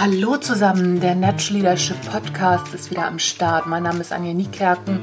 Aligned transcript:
Hallo 0.00 0.36
zusammen, 0.36 1.00
der 1.00 1.16
Natural 1.16 1.60
Leadership 1.60 1.96
Podcast 2.08 2.72
ist 2.72 2.92
wieder 2.92 3.08
am 3.08 3.18
Start. 3.18 3.66
Mein 3.66 3.82
Name 3.82 3.98
ist 3.98 4.12
Anja 4.12 4.32
Niekerken 4.32 5.00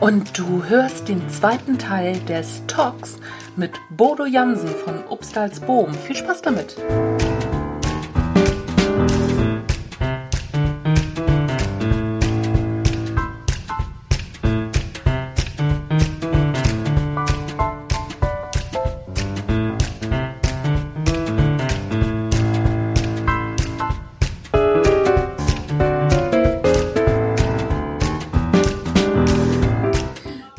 und 0.00 0.36
du 0.36 0.64
hörst 0.64 1.06
den 1.06 1.30
zweiten 1.30 1.78
Teil 1.78 2.18
des 2.28 2.60
Talks 2.66 3.18
mit 3.54 3.70
Bodo 3.90 4.26
Jansen 4.26 4.70
von 4.70 5.04
Obstals 5.08 5.60
Boom. 5.60 5.94
Viel 5.94 6.16
Spaß 6.16 6.42
damit! 6.42 6.76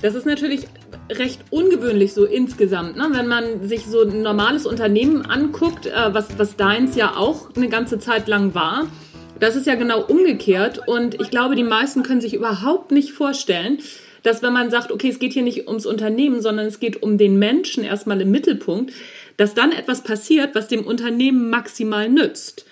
Das 0.03 0.15
ist 0.15 0.25
natürlich 0.25 0.67
recht 1.09 1.39
ungewöhnlich 1.49 2.11
so 2.11 2.25
insgesamt, 2.25 2.97
ne? 2.97 3.07
wenn 3.11 3.25
man 3.25 3.65
sich 3.65 3.85
so 3.85 4.01
ein 4.01 4.21
normales 4.21 4.65
Unternehmen 4.65 5.25
anguckt, 5.25 5.85
äh, 5.85 6.13
was, 6.13 6.37
was 6.37 6.57
deins 6.57 6.97
ja 6.97 7.15
auch 7.15 7.55
eine 7.55 7.69
ganze 7.69 7.99
Zeit 7.99 8.27
lang 8.27 8.53
war. 8.53 8.91
Das 9.39 9.55
ist 9.55 9.65
ja 9.65 9.75
genau 9.75 10.03
umgekehrt 10.03 10.81
und 10.89 11.21
ich 11.21 11.29
glaube, 11.29 11.55
die 11.55 11.63
meisten 11.63 12.03
können 12.03 12.19
sich 12.19 12.33
überhaupt 12.33 12.91
nicht 12.91 13.13
vorstellen, 13.13 13.79
dass 14.23 14.43
wenn 14.43 14.51
man 14.51 14.69
sagt, 14.69 14.91
okay, 14.91 15.07
es 15.07 15.19
geht 15.19 15.31
hier 15.31 15.41
nicht 15.41 15.69
ums 15.69 15.85
Unternehmen, 15.85 16.41
sondern 16.41 16.65
es 16.65 16.81
geht 16.81 17.01
um 17.01 17.17
den 17.17 17.39
Menschen 17.39 17.85
erstmal 17.85 18.19
im 18.19 18.29
Mittelpunkt, 18.29 18.91
dass 19.37 19.53
dann 19.53 19.71
etwas 19.71 20.03
passiert, 20.03 20.53
was 20.53 20.67
dem 20.67 20.85
Unternehmen 20.85 21.49
maximal 21.49 22.09
nützt. 22.09 22.65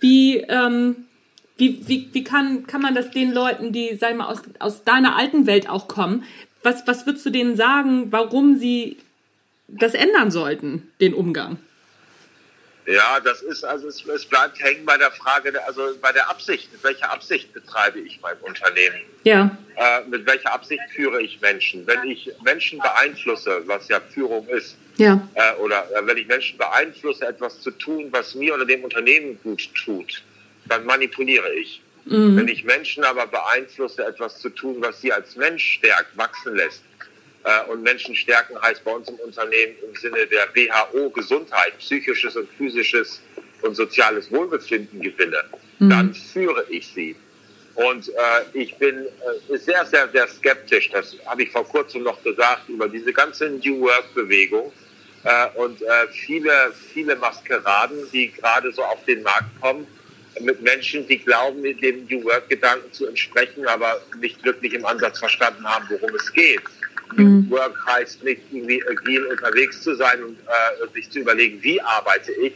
Wie, 0.00 0.38
ähm, 0.48 0.96
wie, 1.56 1.80
wie, 1.86 2.08
wie 2.12 2.24
kann, 2.24 2.66
kann 2.66 2.82
man 2.82 2.96
das 2.96 3.12
den 3.12 3.32
Leuten, 3.32 3.72
die, 3.72 3.96
sag 4.00 4.10
ich 4.10 4.16
mal, 4.16 4.26
aus, 4.26 4.42
aus 4.58 4.82
deiner 4.82 5.16
alten 5.16 5.46
Welt 5.46 5.70
auch 5.70 5.86
kommen, 5.86 6.24
was, 6.62 6.86
was 6.86 7.06
würdest 7.06 7.26
du 7.26 7.30
denen 7.30 7.56
sagen, 7.56 8.10
warum 8.10 8.58
sie 8.58 8.98
das 9.68 9.94
ändern 9.94 10.30
sollten, 10.30 10.90
den 11.00 11.14
Umgang? 11.14 11.58
Ja, 12.86 13.20
das 13.20 13.42
ist, 13.42 13.62
also 13.64 13.86
es, 13.86 14.04
es 14.04 14.26
bleibt 14.26 14.60
hängen 14.60 14.84
bei 14.84 14.96
der 14.96 15.12
Frage, 15.12 15.52
der, 15.52 15.66
also 15.66 15.94
bei 16.00 16.10
der 16.10 16.28
Absicht. 16.28 16.72
Mit 16.72 16.82
welcher 16.82 17.12
Absicht 17.12 17.52
betreibe 17.52 18.00
ich 18.00 18.20
mein 18.20 18.36
Unternehmen? 18.38 19.02
Ja. 19.22 19.56
Äh, 19.76 20.00
mit 20.08 20.26
welcher 20.26 20.52
Absicht 20.52 20.82
führe 20.94 21.22
ich 21.22 21.40
Menschen? 21.40 21.86
Wenn 21.86 22.02
ich 22.10 22.28
Menschen 22.44 22.80
beeinflusse, 22.80 23.62
was 23.66 23.86
ja 23.86 24.00
Führung 24.00 24.48
ist, 24.48 24.76
ja. 24.96 25.26
Äh, 25.34 25.54
oder 25.60 25.86
äh, 25.92 26.06
wenn 26.06 26.16
ich 26.16 26.26
Menschen 26.26 26.58
beeinflusse, 26.58 27.26
etwas 27.26 27.60
zu 27.60 27.70
tun, 27.70 28.08
was 28.10 28.34
mir 28.34 28.54
oder 28.54 28.66
dem 28.66 28.84
Unternehmen 28.84 29.38
gut 29.42 29.70
tut, 29.74 30.22
dann 30.66 30.84
manipuliere 30.84 31.52
ich. 31.54 31.80
Mhm. 32.04 32.36
Wenn 32.36 32.48
ich 32.48 32.64
Menschen 32.64 33.04
aber 33.04 33.26
beeinflusse, 33.26 34.04
etwas 34.04 34.38
zu 34.38 34.50
tun, 34.50 34.76
was 34.80 35.00
sie 35.00 35.12
als 35.12 35.36
Mensch 35.36 35.78
stärkt, 35.78 36.16
wachsen 36.16 36.56
lässt, 36.56 36.82
äh, 37.44 37.70
und 37.70 37.82
Menschen 37.82 38.14
stärken 38.14 38.60
heißt 38.60 38.84
bei 38.84 38.92
uns 38.92 39.08
im 39.08 39.16
Unternehmen 39.16 39.74
im 39.88 39.96
Sinne 39.96 40.26
der 40.26 40.48
WHO 40.54 41.10
Gesundheit, 41.10 41.78
psychisches 41.78 42.36
und 42.36 42.48
physisches 42.56 43.20
und 43.62 43.74
soziales 43.74 44.30
Wohlbefinden 44.30 45.00
gewinne, 45.00 45.44
mhm. 45.78 45.90
dann 45.90 46.14
führe 46.14 46.64
ich 46.68 46.88
sie. 46.88 47.16
Und 47.74 48.08
äh, 48.08 48.12
ich 48.52 48.76
bin 48.76 49.06
äh, 49.06 49.56
sehr, 49.56 49.84
sehr, 49.86 50.08
sehr 50.10 50.28
skeptisch, 50.28 50.90
das 50.90 51.16
habe 51.26 51.44
ich 51.44 51.50
vor 51.50 51.66
kurzem 51.66 52.02
noch 52.02 52.22
gesagt, 52.22 52.68
über 52.68 52.88
diese 52.88 53.12
ganze 53.12 53.48
New 53.48 53.80
Work-Bewegung 53.80 54.72
äh, 55.24 55.46
und 55.58 55.80
äh, 55.82 55.86
viele, 56.12 56.72
viele 56.92 57.16
Maskeraden, 57.16 57.96
die 58.12 58.30
gerade 58.30 58.72
so 58.72 58.82
auf 58.82 59.04
den 59.06 59.22
Markt 59.22 59.60
kommen, 59.60 59.86
mit 60.40 60.62
Menschen, 60.62 61.06
die 61.06 61.18
glauben, 61.18 61.62
dem 61.62 62.06
New 62.06 62.24
Work-Gedanken 62.24 62.92
zu 62.92 63.06
entsprechen, 63.06 63.66
aber 63.66 64.00
nicht 64.20 64.42
wirklich 64.44 64.72
im 64.74 64.84
Ansatz 64.84 65.18
verstanden 65.18 65.64
haben, 65.64 65.86
worum 65.90 66.14
es 66.14 66.32
geht. 66.32 66.62
Mhm. 67.16 67.46
New 67.48 67.50
Work 67.50 67.76
heißt 67.86 68.24
nicht 68.24 68.40
irgendwie 68.50 68.82
agil 68.86 69.24
unterwegs 69.26 69.82
zu 69.82 69.94
sein 69.94 70.22
und 70.22 70.38
äh, 70.40 70.92
sich 70.94 71.10
zu 71.10 71.20
überlegen, 71.20 71.62
wie 71.62 71.80
arbeite 71.80 72.32
ich, 72.32 72.52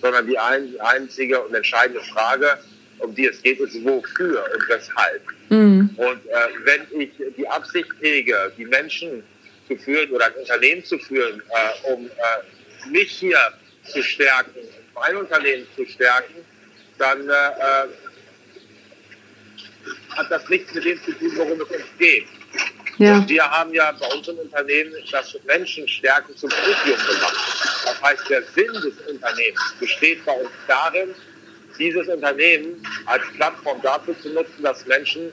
sondern 0.00 0.26
die 0.26 0.38
ein, 0.38 0.74
einzige 0.80 1.40
und 1.40 1.54
entscheidende 1.54 2.00
Frage, 2.12 2.58
um 2.98 3.14
die 3.14 3.26
es 3.26 3.42
geht, 3.42 3.60
ist 3.60 3.84
wofür 3.84 4.44
und 4.54 4.68
weshalb. 4.68 5.22
Mhm. 5.50 5.90
Und 5.96 6.26
äh, 6.26 6.48
wenn 6.64 7.00
ich 7.00 7.10
die 7.36 7.48
Absicht 7.48 7.90
hege, 8.00 8.52
die 8.56 8.64
Menschen 8.64 9.22
zu 9.66 9.76
führen 9.76 10.10
oder 10.10 10.26
ein 10.26 10.34
Unternehmen 10.34 10.84
zu 10.84 10.98
führen, 10.98 11.40
äh, 11.40 11.92
um 11.92 12.06
äh, 12.06 12.90
mich 12.90 13.10
hier 13.10 13.38
zu 13.84 14.02
stärken, 14.02 14.60
mein 14.94 15.16
Unternehmen 15.16 15.66
zu 15.76 15.84
stärken, 15.86 16.34
dann 16.98 17.28
äh, 17.28 17.32
äh, 17.32 17.88
hat 20.16 20.30
das 20.30 20.48
nichts 20.48 20.74
mit 20.74 20.84
dem 20.84 21.02
zu 21.02 21.12
tun, 21.12 21.32
worum 21.36 21.60
es 21.60 21.68
uns 21.68 21.84
geht. 21.98 22.26
Ja. 22.98 23.14
Und 23.14 23.28
wir 23.28 23.48
haben 23.48 23.72
ja 23.72 23.92
bei 23.92 24.06
unserem 24.14 24.38
Unternehmen 24.38 24.92
das 25.10 25.38
Menschenstärken 25.46 26.36
zum 26.36 26.50
Opium 26.50 26.98
gemacht. 26.98 27.36
Das 27.84 28.02
heißt, 28.02 28.28
der 28.28 28.42
Sinn 28.54 28.72
des 28.72 28.94
Unternehmens 29.08 29.74
besteht 29.78 30.24
bei 30.24 30.32
uns 30.32 30.50
darin, 30.66 31.14
dieses 31.78 32.08
Unternehmen 32.08 32.82
als 33.06 33.22
Plattform 33.36 33.80
dafür 33.82 34.18
zu 34.20 34.30
nutzen, 34.30 34.62
dass 34.62 34.84
Menschen 34.86 35.32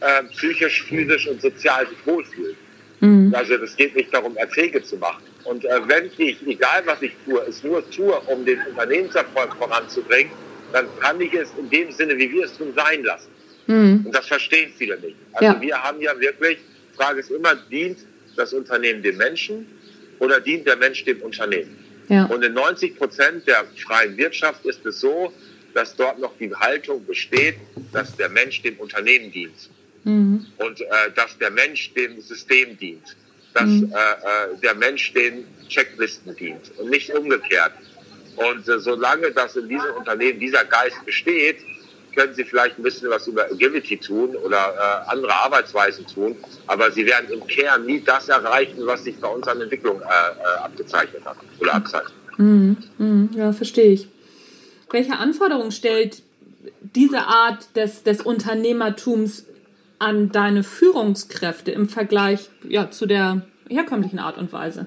äh, 0.00 0.22
psychisch, 0.34 0.84
physisch 0.84 1.28
und 1.28 1.42
sozial 1.42 1.86
sich 1.86 1.98
wohlfühlen. 2.06 2.56
Mhm. 3.00 3.34
Also 3.34 3.54
es 3.54 3.76
geht 3.76 3.94
nicht 3.94 4.14
darum, 4.14 4.36
Erträge 4.36 4.82
zu 4.82 4.96
machen. 4.96 5.22
Und 5.44 5.64
äh, 5.64 5.80
wenn 5.86 6.10
ich, 6.16 6.46
egal 6.46 6.82
was 6.86 7.02
ich 7.02 7.12
tue, 7.26 7.40
es 7.42 7.62
nur 7.62 7.88
tue, 7.90 8.18
um 8.20 8.44
den 8.44 8.58
Unternehmenserfolg 8.68 9.54
voranzubringen, 9.56 10.32
dann 10.72 10.86
kann 11.00 11.20
ich 11.20 11.32
es 11.34 11.50
in 11.58 11.68
dem 11.70 11.90
Sinne, 11.92 12.16
wie 12.16 12.30
wir 12.30 12.44
es 12.44 12.56
tun, 12.56 12.72
sein 12.74 13.02
lassen. 13.04 13.28
Mhm. 13.66 14.02
Und 14.06 14.14
das 14.14 14.26
verstehen 14.26 14.72
viele 14.76 14.98
nicht. 15.00 15.16
Also 15.32 15.54
ja. 15.54 15.60
wir 15.60 15.82
haben 15.82 16.00
ja 16.00 16.18
wirklich, 16.18 16.58
Frage 16.96 17.20
ist 17.20 17.30
immer, 17.30 17.54
dient 17.70 17.98
das 18.36 18.52
Unternehmen 18.52 19.02
dem 19.02 19.16
Menschen 19.16 19.66
oder 20.18 20.40
dient 20.40 20.66
der 20.66 20.76
Mensch 20.76 21.04
dem 21.04 21.20
Unternehmen? 21.22 21.78
Ja. 22.08 22.24
Und 22.26 22.44
in 22.44 22.54
90 22.54 22.96
Prozent 22.96 23.46
der 23.46 23.64
freien 23.86 24.16
Wirtschaft 24.16 24.64
ist 24.64 24.84
es 24.84 25.00
so, 25.00 25.32
dass 25.74 25.96
dort 25.96 26.18
noch 26.18 26.36
die 26.38 26.54
Haltung 26.54 27.04
besteht, 27.06 27.56
dass 27.92 28.14
der 28.16 28.28
Mensch 28.28 28.62
dem 28.62 28.76
Unternehmen 28.78 29.30
dient. 29.30 29.70
Mhm. 30.04 30.46
Und 30.58 30.80
äh, 30.80 30.86
dass 31.14 31.38
der 31.38 31.50
Mensch 31.50 31.92
dem 31.94 32.20
System 32.20 32.76
dient. 32.76 33.16
Dass 33.54 33.68
mhm. 33.68 33.92
äh, 33.92 34.54
äh 34.54 34.60
der 34.62 34.74
Mensch 34.74 35.12
den 35.12 35.44
Checklisten 35.68 36.34
dient 36.36 36.72
und 36.78 36.90
nicht 36.90 37.10
umgekehrt. 37.14 37.72
Und 38.36 38.68
äh, 38.68 38.78
solange 38.78 39.30
das 39.32 39.56
in 39.56 39.68
diesem 39.68 39.94
Unternehmen 39.96 40.38
dieser 40.40 40.64
Geist 40.64 41.04
besteht, 41.04 41.58
können 42.14 42.34
sie 42.34 42.44
vielleicht 42.44 42.78
ein 42.78 42.82
bisschen 42.82 43.10
was 43.10 43.26
über 43.26 43.44
Agility 43.44 43.96
tun 43.96 44.36
oder 44.36 44.74
äh, 45.06 45.10
andere 45.10 45.32
Arbeitsweisen 45.32 46.06
tun, 46.06 46.36
aber 46.66 46.90
sie 46.90 47.06
werden 47.06 47.30
im 47.30 47.46
Kern 47.46 47.86
nie 47.86 48.00
das 48.00 48.28
erreichen, 48.28 48.86
was 48.86 49.04
sich 49.04 49.18
bei 49.18 49.28
uns 49.28 49.46
an 49.48 49.60
Entwicklung 49.60 50.00
äh, 50.00 50.04
äh, 50.04 50.58
abgezeichnet 50.62 51.24
hat 51.24 51.36
oder 51.58 51.74
abzeichnet. 51.74 52.12
Mm, 52.36 52.72
mm, 52.98 53.30
ja, 53.34 53.52
verstehe 53.52 53.92
ich. 53.92 54.08
Welche 54.90 55.16
Anforderungen 55.16 55.72
stellt 55.72 56.22
diese 56.80 57.20
Art 57.20 57.74
des, 57.76 58.02
des 58.02 58.20
Unternehmertums 58.20 59.46
an 59.98 60.32
deine 60.32 60.64
Führungskräfte 60.64 61.70
im 61.70 61.88
Vergleich 61.88 62.50
ja, 62.68 62.90
zu 62.90 63.06
der 63.06 63.42
herkömmlichen 63.68 64.18
Art 64.18 64.36
und 64.36 64.52
Weise? 64.52 64.86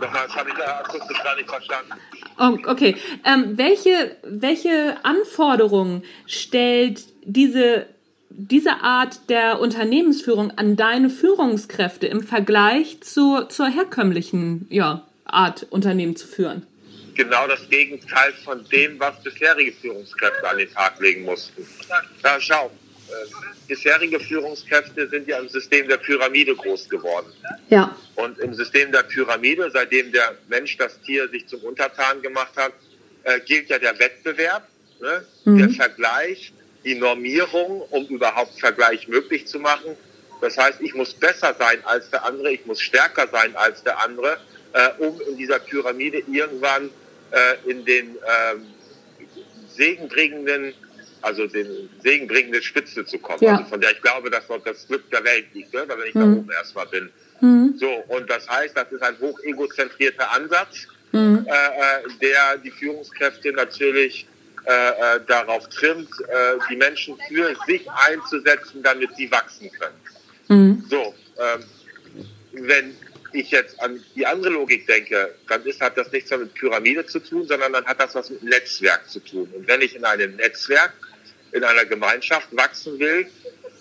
Das 0.00 0.36
habe 0.36 0.50
ich 0.50 0.66
akustisch 0.66 1.22
gar 1.22 1.36
nicht 1.36 1.48
verstanden. 1.48 1.92
Oh, 2.38 2.56
okay. 2.66 2.96
Ähm, 3.24 3.56
welche, 3.58 4.16
welche 4.22 4.96
Anforderungen 5.04 6.02
stellt 6.26 7.04
diese, 7.24 7.86
diese 8.30 8.82
Art 8.82 9.28
der 9.28 9.60
Unternehmensführung 9.60 10.50
an 10.56 10.76
deine 10.76 11.10
Führungskräfte 11.10 12.06
im 12.06 12.22
Vergleich 12.22 13.00
zu, 13.00 13.44
zur 13.44 13.68
herkömmlichen 13.68 14.66
ja, 14.70 15.06
Art, 15.24 15.66
Unternehmen 15.70 16.16
zu 16.16 16.26
führen? 16.26 16.66
Genau 17.14 17.46
das 17.46 17.68
Gegenteil 17.68 18.32
von 18.44 18.64
dem, 18.70 18.98
was 18.98 19.22
bisherige 19.22 19.72
Führungskräfte 19.72 20.48
an 20.48 20.56
den 20.56 20.70
Tag 20.70 20.98
legen 20.98 21.24
mussten. 21.24 21.66
Ja, 22.24 22.40
schau, 22.40 22.70
bisherige 23.68 24.20
Führungskräfte 24.20 25.08
sind 25.08 25.28
ja 25.28 25.38
im 25.38 25.48
System 25.48 25.88
der 25.88 25.96
Pyramide 25.98 26.54
groß 26.54 26.88
geworden. 26.88 27.32
Ja. 27.68 27.96
Und 28.16 28.38
im 28.38 28.54
System 28.54 28.92
der 28.92 29.02
Pyramide, 29.02 29.70
seitdem 29.72 30.12
der 30.12 30.34
Mensch 30.48 30.76
das 30.76 31.00
Tier 31.00 31.28
sich 31.28 31.46
zum 31.46 31.60
Untertan 31.60 32.20
gemacht 32.22 32.52
hat, 32.56 32.72
äh, 33.24 33.40
gilt 33.40 33.68
ja 33.68 33.78
der 33.78 33.98
Wettbewerb, 33.98 34.66
ne? 35.00 35.24
mhm. 35.44 35.58
der 35.58 35.70
Vergleich, 35.70 36.52
die 36.84 36.96
Normierung, 36.96 37.82
um 37.90 38.06
überhaupt 38.06 38.58
Vergleich 38.58 39.08
möglich 39.08 39.46
zu 39.46 39.58
machen. 39.58 39.96
Das 40.40 40.58
heißt, 40.58 40.80
ich 40.80 40.94
muss 40.94 41.14
besser 41.14 41.54
sein 41.58 41.78
als 41.84 42.10
der 42.10 42.24
andere, 42.24 42.52
ich 42.52 42.66
muss 42.66 42.80
stärker 42.80 43.28
sein 43.28 43.54
als 43.54 43.82
der 43.84 44.02
andere, 44.02 44.38
äh, 44.72 44.88
um 44.98 45.20
in 45.20 45.36
dieser 45.36 45.60
Pyramide 45.60 46.22
irgendwann 46.30 46.90
äh, 47.30 47.70
in 47.70 47.84
den 47.84 48.16
ähm, 48.16 48.66
segenbringenden 49.76 50.74
also 51.22 51.46
den 51.46 51.88
segenbringende 52.02 52.62
Spitze 52.62 53.04
zu 53.04 53.18
kommen, 53.18 53.42
ja. 53.42 53.56
also 53.56 53.64
von 53.64 53.80
der 53.80 53.92
ich 53.92 54.02
glaube, 54.02 54.30
dass 54.30 54.46
dort 54.46 54.66
das 54.66 54.86
Glück 54.86 55.10
der 55.10 55.24
Welt 55.24 55.46
liegt, 55.54 55.72
ne? 55.72 55.84
wenn 55.86 56.08
ich 56.08 56.14
mhm. 56.14 56.20
da 56.20 56.26
oben 56.40 56.50
erstmal 56.50 56.86
bin. 56.86 57.10
Mhm. 57.40 57.74
So, 57.76 57.88
und 58.08 58.28
das 58.28 58.48
heißt, 58.48 58.76
das 58.76 58.90
ist 58.92 59.02
ein 59.02 59.18
hoch 59.20 59.38
egozentrierter 59.42 60.30
Ansatz, 60.32 60.86
mhm. 61.12 61.46
äh, 61.46 61.50
äh 61.50 62.08
der 62.20 62.58
die 62.58 62.70
Führungskräfte 62.70 63.52
natürlich 63.52 64.26
äh, 64.64 64.70
äh, 64.70 65.20
darauf 65.26 65.68
trimmt, 65.70 66.08
äh, 66.28 66.58
die 66.70 66.76
Menschen 66.76 67.16
für 67.28 67.56
sich 67.66 67.84
einzusetzen, 67.90 68.80
damit 68.82 69.10
sie 69.16 69.28
wachsen 69.30 69.70
können. 69.72 69.96
Mhm. 70.48 70.84
So, 70.88 71.14
ähm, 71.36 71.64
wenn 72.52 72.96
ich 73.32 73.50
jetzt 73.50 73.80
an 73.82 74.00
die 74.14 74.24
andere 74.24 74.52
Logik 74.52 74.86
denke, 74.86 75.34
dann 75.48 75.64
ist, 75.64 75.80
hat 75.80 75.96
das 75.96 76.12
nichts 76.12 76.30
mehr 76.30 76.38
mit 76.38 76.54
Pyramide 76.54 77.04
zu 77.06 77.18
tun, 77.18 77.44
sondern 77.46 77.72
dann 77.72 77.84
hat 77.86 78.00
das 78.00 78.14
was 78.14 78.30
mit 78.30 78.44
Netzwerk 78.44 79.08
zu 79.08 79.18
tun. 79.18 79.48
Und 79.52 79.66
wenn 79.66 79.80
ich 79.80 79.96
in 79.96 80.04
einem 80.04 80.36
Netzwerk, 80.36 80.92
in 81.52 81.64
einer 81.64 81.84
Gemeinschaft 81.84 82.48
wachsen 82.52 82.98
will, 82.98 83.26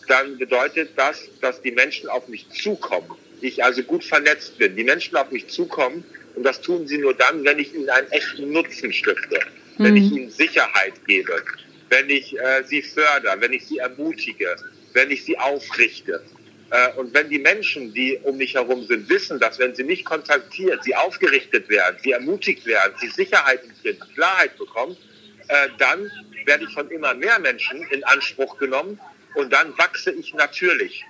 dann 0.08 0.38
bedeutet 0.38 0.92
das, 0.96 1.22
dass 1.42 1.62
die 1.62 1.72
Menschen 1.72 2.10
auf 2.10 2.28
mich 2.28 2.50
zukommen. 2.50 3.10
Ich 3.42 3.64
also 3.64 3.82
gut 3.84 4.04
vernetzt 4.04 4.58
bin. 4.58 4.76
Die 4.76 4.84
Menschen 4.84 5.16
auf 5.16 5.32
mich 5.32 5.48
zukommen 5.48 6.04
und 6.36 6.44
das 6.44 6.62
tun 6.62 6.88
sie 6.88 6.98
nur 6.98 7.14
dann, 7.14 7.44
wenn 7.44 7.60
ich 7.60 7.74
ihnen 7.74 7.90
einen 7.90 8.12
echten 8.12 8.52
Nutzen 8.52 8.94
stifte, 8.94 9.40
mhm. 9.78 9.84
wenn 9.84 9.98
ich 9.98 10.12
ihnen 10.12 10.30
Sicherheit 10.30 10.94
gebe, 11.08 11.44
wenn 11.90 12.10
ich 12.10 12.38
äh, 12.38 12.64
sie 12.66 12.82
fördere, 12.82 13.40
wenn 13.40 13.54
ich 13.54 13.66
sie 13.66 13.80
ermutige, 13.80 14.56
wenn 14.94 15.12
ich 15.12 15.24
sie 15.24 15.38
aufrichte. 15.38 16.22
Äh, 16.72 16.94
und 16.98 17.14
wenn 17.14 17.30
die 17.30 17.40
Menschen, 17.40 17.94
die 17.94 18.18
um 18.24 18.38
mich 18.38 18.56
herum 18.56 18.86
sind, 18.86 19.10
wissen, 19.10 19.40
dass 19.40 19.60
wenn 19.60 19.76
sie 19.76 19.84
mich 19.84 20.06
kontaktiert, 20.06 20.84
sie 20.84 20.96
aufgerichtet 20.96 21.68
werden, 21.70 21.98
sie 22.04 22.12
ermutigt 22.12 22.66
werden, 22.66 22.94
sie 23.00 23.10
Sicherheit 23.10 23.62
finden, 23.82 24.04
Klarheit 24.14 24.58
bekommen, 24.58 24.96
äh, 25.48 25.68
dann 25.78 26.10
werde 26.46 26.66
ich 26.66 26.74
von 26.74 26.90
immer 26.90 27.14
mehr 27.14 27.40
Menschen 27.40 27.82
in 27.92 28.04
Anspruch 28.04 28.58
genommen 28.58 29.00
und 29.36 29.52
dann 29.52 29.78
wachse 29.78 30.12
ich 30.12 30.34
natürlich. 30.34 31.06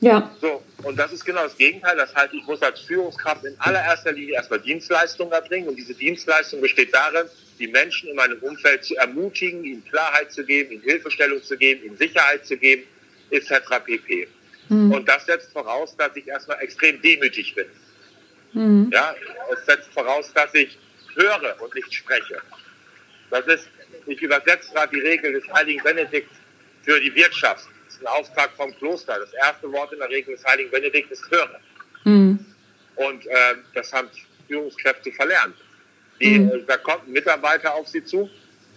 Ja. 0.00 0.30
So, 0.40 0.62
und 0.82 0.98
das 0.98 1.12
ist 1.12 1.24
genau 1.24 1.44
das 1.44 1.56
Gegenteil. 1.56 1.96
Das 1.96 2.14
heißt, 2.14 2.34
ich 2.34 2.44
muss 2.44 2.62
als 2.62 2.80
Führungskraft 2.80 3.44
in 3.44 3.54
allererster 3.58 4.12
Linie 4.12 4.34
erstmal 4.34 4.60
Dienstleistung 4.60 5.32
erbringen. 5.32 5.68
Und 5.68 5.76
diese 5.76 5.94
Dienstleistung 5.94 6.60
besteht 6.60 6.92
darin, 6.92 7.26
die 7.58 7.66
Menschen 7.68 8.10
in 8.10 8.16
meinem 8.16 8.38
Umfeld 8.40 8.84
zu 8.84 8.94
ermutigen, 8.96 9.64
ihnen 9.64 9.84
Klarheit 9.86 10.30
zu 10.32 10.44
geben, 10.44 10.72
ihnen 10.72 10.82
Hilfestellung 10.82 11.42
zu 11.42 11.56
geben, 11.56 11.84
ihnen 11.84 11.96
Sicherheit 11.96 12.44
zu 12.44 12.56
geben, 12.58 12.82
etc. 13.30 13.50
pp. 13.84 14.28
Mhm. 14.68 14.92
Und 14.92 15.08
das 15.08 15.24
setzt 15.24 15.52
voraus, 15.52 15.96
dass 15.96 16.14
ich 16.14 16.28
erstmal 16.28 16.60
extrem 16.60 17.00
demütig 17.00 17.54
bin. 17.54 17.66
Mhm. 18.52 18.90
Ja, 18.92 19.14
es 19.52 19.64
setzt 19.64 19.88
voraus, 19.92 20.32
dass 20.34 20.52
ich 20.54 20.78
höre 21.14 21.56
und 21.62 21.74
nicht 21.74 21.94
spreche. 21.94 22.40
Das 23.30 23.46
ist, 23.46 23.68
ich 24.06 24.20
übersetze 24.22 24.72
gerade 24.72 24.94
die 24.94 25.02
Regel 25.02 25.32
des 25.32 25.44
heiligen 25.52 25.82
Benedikt 25.82 26.30
für 26.82 27.00
die 27.00 27.14
Wirtschaft. 27.14 27.66
Das 27.84 27.94
ist 27.94 28.02
ein 28.02 28.06
Auftrag 28.06 28.50
vom 28.56 28.74
Kloster. 28.76 29.18
Das 29.18 29.32
erste 29.34 29.70
Wort 29.72 29.92
in 29.92 29.98
der 29.98 30.08
Regel 30.08 30.34
des 30.34 30.44
heiligen 30.44 30.70
Benedikt 30.70 31.10
ist 31.10 31.28
höre. 31.30 31.60
Mhm. 32.04 32.38
Und 32.96 33.26
äh, 33.26 33.54
das 33.74 33.92
haben 33.92 34.08
Führungskräfte 34.48 35.12
verlernt. 35.12 35.56
Die, 36.20 36.38
mhm. 36.38 36.64
da 36.66 36.76
kommt 36.78 37.06
ein 37.06 37.12
Mitarbeiter 37.12 37.74
auf 37.74 37.88
sie 37.88 38.04
zu 38.04 38.30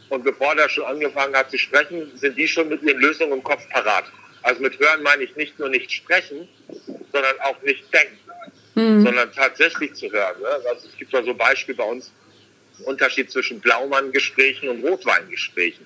und 0.09 0.23
bevor 0.23 0.55
der 0.55 0.67
schon 0.67 0.85
angefangen 0.85 1.35
hat 1.35 1.51
zu 1.51 1.57
sprechen, 1.57 2.11
sind 2.15 2.37
die 2.37 2.47
schon 2.47 2.67
mit 2.67 2.81
ihren 2.81 2.99
Lösungen 2.99 3.33
im 3.33 3.43
Kopf 3.43 3.67
parat. 3.69 4.05
Also 4.41 4.61
mit 4.61 4.77
hören 4.79 5.03
meine 5.03 5.23
ich 5.23 5.35
nicht 5.35 5.59
nur 5.59 5.69
nicht 5.69 5.91
sprechen, 5.91 6.47
sondern 7.11 7.39
auch 7.41 7.61
nicht 7.61 7.93
denken, 7.93 8.17
mhm. 8.75 9.03
sondern 9.03 9.31
tatsächlich 9.31 9.93
zu 9.93 10.11
hören. 10.11 10.41
Ne? 10.41 10.47
Also 10.47 10.87
es 10.87 10.97
gibt 10.97 11.13
ja 11.13 11.23
so 11.23 11.33
Beispiele 11.33 11.77
bei 11.77 11.83
uns, 11.83 12.11
Unterschied 12.81 13.31
zwischen 13.31 13.59
Blaumann-Gesprächen 13.59 14.69
und 14.69 14.83
Rotweingesprächen. 14.83 15.85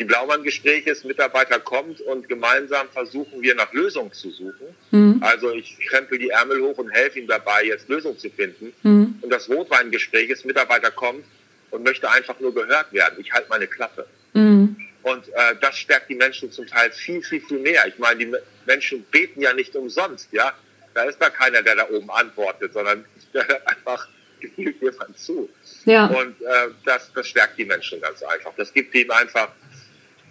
Die 0.00 0.04
Blaumann-Gespräche 0.06 0.90
ist, 0.90 1.04
Mitarbeiter 1.04 1.60
kommt 1.60 2.00
und 2.00 2.26
gemeinsam 2.26 2.88
versuchen 2.88 3.42
wir 3.42 3.54
nach 3.54 3.70
Lösungen 3.74 4.12
zu 4.12 4.30
suchen. 4.30 4.74
Mhm. 4.90 5.18
Also 5.20 5.52
ich 5.52 5.78
krempel 5.88 6.18
die 6.18 6.30
Ärmel 6.30 6.62
hoch 6.62 6.78
und 6.78 6.90
helfe 6.90 7.18
ihm 7.18 7.26
dabei, 7.26 7.64
jetzt 7.64 7.86
Lösungen 7.90 8.18
zu 8.18 8.30
finden. 8.30 8.72
Mhm. 8.82 9.18
Und 9.20 9.30
das 9.30 9.48
Rotweingespräch 9.50 10.30
ist, 10.30 10.46
Mitarbeiter 10.46 10.90
kommt 10.90 11.26
und 11.70 11.84
möchte 11.84 12.10
einfach 12.10 12.40
nur 12.40 12.54
gehört 12.54 12.90
werden. 12.94 13.20
Ich 13.20 13.30
halte 13.30 13.50
meine 13.50 13.66
Klappe. 13.66 14.06
Mhm. 14.32 14.74
Und 15.02 15.28
äh, 15.28 15.54
das 15.60 15.76
stärkt 15.76 16.08
die 16.08 16.14
Menschen 16.14 16.50
zum 16.50 16.66
Teil 16.66 16.90
viel, 16.92 17.22
viel, 17.22 17.42
viel 17.42 17.58
mehr. 17.58 17.86
Ich 17.86 17.98
meine, 17.98 18.24
die 18.24 18.32
Menschen 18.64 19.02
beten 19.10 19.42
ja 19.42 19.52
nicht 19.52 19.76
umsonst, 19.76 20.32
ja. 20.32 20.54
Da 20.94 21.04
ist 21.04 21.18
da 21.20 21.30
keiner, 21.30 21.62
der 21.62 21.76
da 21.76 21.88
oben 21.90 22.10
antwortet, 22.10 22.72
sondern 22.72 23.04
der 23.34 23.68
einfach 23.68 24.08
gefühlt 24.40 24.80
jemand 24.80 25.18
zu. 25.18 25.48
Ja. 25.84 26.06
Und 26.06 26.40
äh, 26.40 26.68
das, 26.84 27.10
das 27.14 27.28
stärkt 27.28 27.58
die 27.58 27.64
Menschen 27.64 28.00
ganz 28.00 28.22
einfach. 28.22 28.52
Das 28.56 28.72
gibt 28.72 28.94
ihnen 28.94 29.10
einfach, 29.10 29.50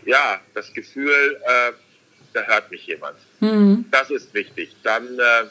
ja, 0.06 0.40
das 0.54 0.74
Gefühl, 0.74 1.40
äh, 1.46 1.72
da 2.34 2.42
hört 2.44 2.72
mich 2.72 2.86
jemand. 2.88 3.18
Mhm. 3.40 3.86
Das 3.92 4.10
ist 4.10 4.34
wichtig. 4.34 4.76
Dann 4.84 5.08
äh, 5.18 5.46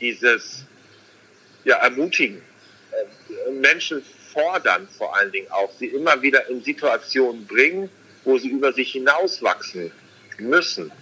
dieses 0.00 0.64
ja, 1.64 1.76
Ermutigen. 1.76 2.42
Äh, 2.92 3.50
Menschen 3.52 4.02
fordern 4.32 4.88
vor 4.96 5.16
allen 5.16 5.32
Dingen 5.32 5.50
auch, 5.50 5.72
sie 5.78 5.86
immer 5.86 6.20
wieder 6.22 6.48
in 6.48 6.62
Situationen 6.62 7.46
bringen, 7.46 7.88
wo 8.24 8.38
sie 8.38 8.48
über 8.48 8.72
sich 8.72 8.92
hinauswachsen 8.92 9.90
müssen, 10.38 10.92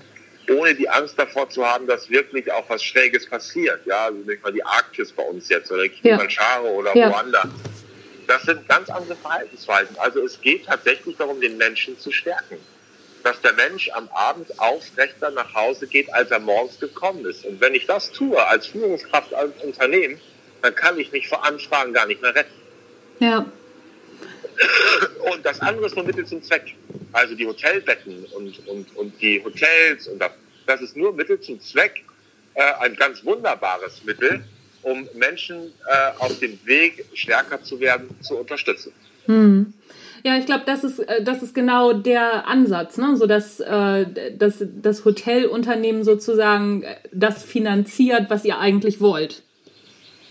ohne 0.50 0.74
die 0.74 0.88
Angst 0.88 1.18
davor 1.18 1.48
zu 1.48 1.64
haben, 1.66 1.86
dass 1.86 2.08
wirklich 2.10 2.50
auch 2.52 2.68
was 2.68 2.82
Schräges 2.82 3.28
passiert. 3.28 3.86
Ja, 3.86 4.06
also 4.06 4.18
nicht 4.18 4.42
mal 4.42 4.52
die 4.52 4.64
Arktis 4.64 5.12
bei 5.12 5.22
uns 5.22 5.48
jetzt 5.48 5.70
oder 5.70 5.88
Kilimanjaro 5.88 6.66
ja. 6.66 6.72
oder 6.72 6.96
ja. 6.96 7.08
Ruanda. 7.08 7.48
Das 8.26 8.42
sind 8.42 8.66
ganz 8.68 8.88
andere 8.90 9.16
Verhaltensweisen. 9.16 9.96
Also 9.98 10.24
es 10.24 10.40
geht 10.40 10.66
tatsächlich 10.66 11.16
darum, 11.16 11.40
den 11.40 11.56
Menschen 11.56 11.98
zu 11.98 12.10
stärken. 12.10 12.58
Dass 13.22 13.40
der 13.40 13.54
Mensch 13.54 13.90
am 13.90 14.08
Abend 14.08 14.58
aufrechter 14.58 15.30
nach 15.30 15.54
Hause 15.54 15.86
geht, 15.86 16.12
als 16.12 16.30
er 16.30 16.40
morgens 16.40 16.78
gekommen 16.78 17.24
ist. 17.24 17.44
Und 17.44 17.60
wenn 17.60 17.74
ich 17.74 17.86
das 17.86 18.10
tue, 18.10 18.42
als 18.46 18.66
Führungskraft 18.66 19.32
als 19.32 19.52
Unternehmen, 19.62 20.20
dann 20.60 20.74
kann 20.74 20.98
ich 20.98 21.10
mich 21.10 21.28
vor 21.28 21.44
Anfragen 21.44 21.92
gar 21.94 22.06
nicht 22.06 22.20
mehr 22.20 22.34
retten. 22.34 22.52
Ja. 23.20 23.46
Und 25.32 25.44
das 25.44 25.60
andere 25.60 25.86
ist 25.86 25.96
nur 25.96 26.04
Mittel 26.04 26.26
zum 26.26 26.42
Zweck. 26.42 26.74
Also 27.14 27.36
die 27.36 27.46
Hotelbetten 27.46 28.24
und, 28.36 28.66
und, 28.66 28.96
und 28.96 29.22
die 29.22 29.40
Hotels 29.42 30.08
und 30.08 30.18
das, 30.18 30.32
das 30.66 30.80
ist 30.80 30.96
nur 30.96 31.12
Mittel 31.12 31.40
zum 31.40 31.60
Zweck, 31.60 32.04
äh, 32.54 32.62
ein 32.80 32.96
ganz 32.96 33.24
wunderbares 33.24 34.02
Mittel, 34.04 34.44
um 34.82 35.08
Menschen 35.14 35.72
äh, 35.88 36.18
auf 36.18 36.36
dem 36.40 36.58
Weg 36.64 37.04
stärker 37.14 37.62
zu 37.62 37.78
werden, 37.78 38.08
zu 38.20 38.36
unterstützen. 38.36 38.92
Hm. 39.26 39.72
Ja, 40.24 40.38
ich 40.38 40.46
glaube, 40.46 40.64
das 40.66 40.82
ist, 40.82 40.98
äh, 40.98 41.22
das 41.22 41.42
ist 41.44 41.54
genau 41.54 41.92
der 41.92 42.48
Ansatz, 42.48 42.98
ne? 42.98 43.16
so 43.16 43.26
dass, 43.26 43.60
äh, 43.60 44.06
dass 44.36 44.64
das 44.82 45.04
Hotelunternehmen 45.04 46.02
sozusagen 46.02 46.82
äh, 46.82 46.96
das 47.12 47.44
finanziert, 47.44 48.28
was 48.28 48.44
ihr 48.44 48.58
eigentlich 48.58 49.00
wollt. 49.00 49.44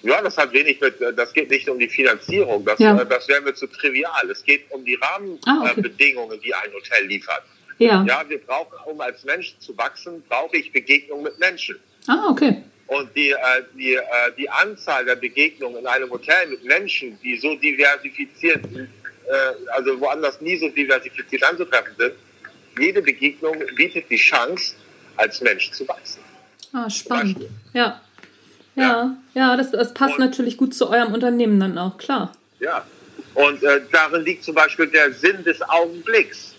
Ja, 0.03 0.21
das 0.21 0.37
hat 0.37 0.51
wenig 0.51 0.81
mit, 0.81 0.99
äh, 0.99 1.13
das 1.13 1.33
geht 1.33 1.49
nicht 1.49 1.67
um 1.69 1.79
die 1.79 1.87
Finanzierung, 1.87 2.65
das, 2.65 2.77
ja. 2.77 2.99
Äh, 2.99 3.05
das 3.05 3.27
wäre 3.29 3.41
mir 3.41 3.53
zu 3.53 3.67
trivial. 3.67 4.29
Es 4.29 4.43
geht 4.43 4.69
um 4.69 4.83
die 4.83 4.95
Rahmenbedingungen, 4.95 6.31
ah, 6.31 6.35
okay. 6.35 6.41
die 6.43 6.53
ein 6.53 6.73
Hotel 6.73 7.05
liefert. 7.07 7.43
Ja. 7.79 8.03
ja, 8.07 8.23
wir 8.27 8.39
brauchen, 8.39 8.77
um 8.85 8.99
als 9.01 9.23
Mensch 9.23 9.55
zu 9.59 9.75
wachsen, 9.77 10.21
brauche 10.29 10.57
ich 10.57 10.71
Begegnung 10.71 11.23
mit 11.23 11.39
Menschen. 11.39 11.79
Ah, 12.07 12.29
okay. 12.29 12.61
Und 12.87 13.15
die, 13.15 13.31
äh, 13.31 13.37
die, 13.75 13.97
die 14.37 14.49
Anzahl 14.49 15.05
der 15.05 15.15
Begegnungen 15.15 15.79
in 15.79 15.87
einem 15.87 16.09
Hotel 16.09 16.47
mit 16.49 16.63
Menschen, 16.65 17.17
die 17.23 17.37
so 17.37 17.55
diversifiziert, 17.55 18.61
also 19.73 19.99
woanders 20.01 20.41
nie 20.41 20.57
so 20.57 20.67
diversifiziert 20.67 21.43
anzutreffen 21.43 21.93
sind, 21.97 22.13
jede 22.77 23.01
Begegnung 23.01 23.55
bietet 23.75 24.09
die 24.09 24.17
Chance, 24.17 24.75
als 25.15 25.39
Mensch 25.39 25.71
zu 25.71 25.87
wachsen. 25.87 26.19
Ah, 26.73 26.89
spannend. 26.89 27.37
Ja. 27.73 28.01
Ja, 28.75 29.15
ja, 29.33 29.55
das, 29.55 29.71
das 29.71 29.93
passt 29.93 30.15
und, 30.15 30.19
natürlich 30.19 30.57
gut 30.57 30.73
zu 30.73 30.89
eurem 30.89 31.13
Unternehmen 31.13 31.59
dann 31.59 31.77
auch, 31.77 31.97
klar. 31.97 32.33
Ja, 32.59 32.85
und 33.35 33.63
äh, 33.63 33.81
darin 33.91 34.23
liegt 34.23 34.43
zum 34.43 34.55
Beispiel 34.55 34.87
der 34.87 35.13
Sinn 35.13 35.43
des 35.43 35.61
Augenblicks. 35.61 36.55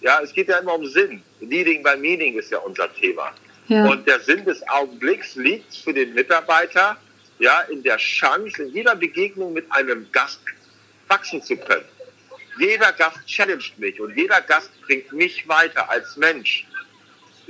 Ja, 0.00 0.20
es 0.22 0.32
geht 0.32 0.48
ja 0.48 0.58
immer 0.58 0.74
um 0.74 0.86
Sinn. 0.86 1.22
Leading 1.40 1.82
by 1.82 1.96
Meaning 1.96 2.38
ist 2.38 2.50
ja 2.50 2.58
unser 2.58 2.92
Thema. 2.94 3.32
Ja. 3.68 3.86
Und 3.86 4.06
der 4.06 4.20
Sinn 4.20 4.44
des 4.44 4.66
Augenblicks 4.68 5.36
liegt 5.36 5.74
für 5.76 5.92
den 5.92 6.14
Mitarbeiter 6.14 6.96
ja 7.38 7.60
in 7.62 7.82
der 7.82 7.96
Chance, 7.96 8.62
in 8.64 8.70
jeder 8.70 8.96
Begegnung 8.96 9.52
mit 9.52 9.70
einem 9.70 10.06
Gast 10.12 10.40
wachsen 11.08 11.42
zu 11.42 11.56
können. 11.56 11.84
Jeder 12.58 12.92
Gast 12.92 13.18
challenged 13.26 13.78
mich 13.78 14.00
und 14.00 14.14
jeder 14.16 14.40
Gast 14.42 14.70
bringt 14.82 15.12
mich 15.12 15.48
weiter 15.48 15.88
als 15.88 16.16
Mensch. 16.16 16.66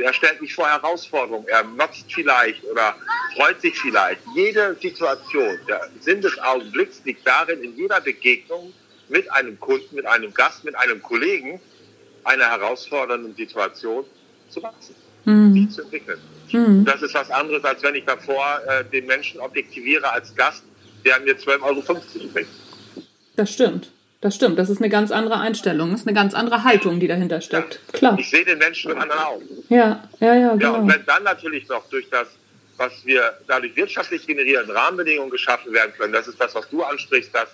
Er 0.03 0.13
stellt 0.13 0.41
mich 0.41 0.55
vor 0.55 0.69
Herausforderungen, 0.69 1.47
er 1.49 1.65
motzt 1.65 2.13
vielleicht 2.13 2.65
oder 2.65 2.97
freut 3.37 3.61
sich 3.61 3.79
vielleicht. 3.79 4.21
Jede 4.35 4.77
Situation, 4.81 5.59
der 5.69 5.89
Sinn 6.01 6.21
des 6.21 6.39
Augenblicks 6.39 7.03
liegt 7.05 7.27
darin, 7.27 7.63
in 7.63 7.77
jeder 7.77 8.01
Begegnung 8.01 8.73
mit 9.09 9.31
einem 9.33 9.59
Kunden, 9.61 9.95
mit 9.95 10.07
einem 10.07 10.33
Gast, 10.33 10.65
mit 10.65 10.75
einem 10.77 11.03
Kollegen 11.03 11.61
einer 12.25 12.49
herausfordernden 12.51 13.35
Situation 13.35 14.05
zu 14.49 14.63
wachsen, 14.63 14.95
mhm. 15.25 15.55
sich 15.55 15.71
zu 15.71 15.83
entwickeln. 15.83 16.21
Mhm. 16.53 16.85
Das 16.85 17.03
ist 17.03 17.15
was 17.15 17.31
anderes, 17.31 17.65
als 17.65 17.83
wenn 17.83 17.95
ich 17.95 18.05
davor 18.05 18.61
äh, 18.67 18.85
den 18.85 19.07
Menschen 19.07 19.41
objektiviere 19.41 20.11
als 20.11 20.35
Gast, 20.35 20.63
der 21.05 21.21
mir 21.21 21.37
12,50 21.37 21.63
Euro 21.63 21.83
bringt. 22.33 22.49
Das 23.37 23.53
stimmt. 23.53 23.91
Das 24.23 24.37
stimmt, 24.37 24.57
das 24.57 24.71
ist 24.71 24.79
eine 24.79 24.89
ganz 24.89 25.11
andere 25.11 25.41
Einstellung, 25.41 25.91
das 25.91 26.03
ist 26.03 26.07
eine 26.07 26.15
ganz 26.15 26.33
andere 26.33 26.63
Haltung, 26.63 27.01
die 27.01 27.09
dahinter 27.09 27.41
steckt. 27.41 27.81
Ja. 27.89 27.99
Klar. 27.99 28.19
Ich 28.21 28.31
sehe 28.31 28.45
den 28.45 28.59
Menschen 28.59 28.93
mit 28.93 29.03
anderen 29.03 29.21
Augen. 29.21 29.45
Ja, 29.69 30.09
ja, 30.21 30.35
ja. 30.35 30.55
Genau. 30.55 30.75
Ja, 30.75 30.79
und 30.79 30.93
wenn 30.93 31.05
dann 31.05 31.25
natürlich 31.25 31.69
noch 31.69 31.85
durch 31.91 32.09
das, 32.09 32.29
was 32.77 33.05
wir 33.05 33.37
dadurch 33.49 33.75
wirtschaftlich 33.75 34.25
generieren, 34.25 34.71
Rahmenbedingungen 34.71 35.29
geschaffen 35.29 35.73
werden 35.73 35.93
können, 35.99 36.13
das 36.13 36.29
ist 36.29 36.41
das, 36.41 36.55
was 36.55 36.71
du 36.71 36.85
ansprichst, 36.85 37.35
dass 37.35 37.49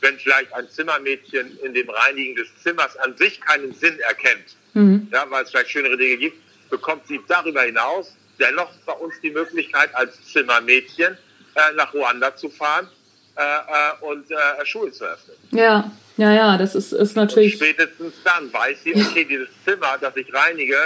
wenn 0.00 0.16
vielleicht 0.16 0.52
ein 0.54 0.68
Zimmermädchen 0.70 1.58
in 1.58 1.74
dem 1.74 1.90
Reinigen 1.90 2.36
des 2.36 2.46
Zimmers 2.62 2.96
an 2.98 3.16
sich 3.16 3.40
keinen 3.40 3.74
Sinn 3.74 3.98
erkennt, 3.98 4.56
mhm. 4.74 5.08
ja, 5.12 5.26
weil 5.28 5.42
es 5.42 5.50
vielleicht 5.50 5.70
schönere 5.70 5.96
Dinge 5.96 6.18
gibt, 6.18 6.36
bekommt 6.70 7.04
sie 7.08 7.20
darüber 7.26 7.62
hinaus 7.62 8.14
dennoch 8.38 8.70
bei 8.86 8.92
uns 8.92 9.14
die 9.22 9.30
Möglichkeit, 9.30 9.92
als 9.94 10.22
Zimmermädchen 10.32 11.14
äh, 11.56 11.74
nach 11.74 11.92
Ruanda 11.92 12.34
zu 12.36 12.48
fahren 12.48 12.88
äh, 13.36 13.42
äh 13.42 14.04
und 14.10 14.30
äh, 14.30 14.64
Schulen 14.64 14.92
zu 14.92 15.04
öffnen. 15.04 15.36
Ja, 15.50 15.90
ja, 16.16 16.32
ja, 16.32 16.58
das 16.58 16.74
ist, 16.74 16.92
ist 16.92 17.16
natürlich. 17.16 17.54
Und 17.54 17.66
spätestens 17.66 18.14
dann 18.24 18.52
weiß 18.52 18.82
sie, 18.84 18.94
okay, 18.94 19.24
dieses 19.24 19.48
Zimmer, 19.64 19.96
das 20.00 20.16
ich 20.16 20.32
reinige, 20.32 20.76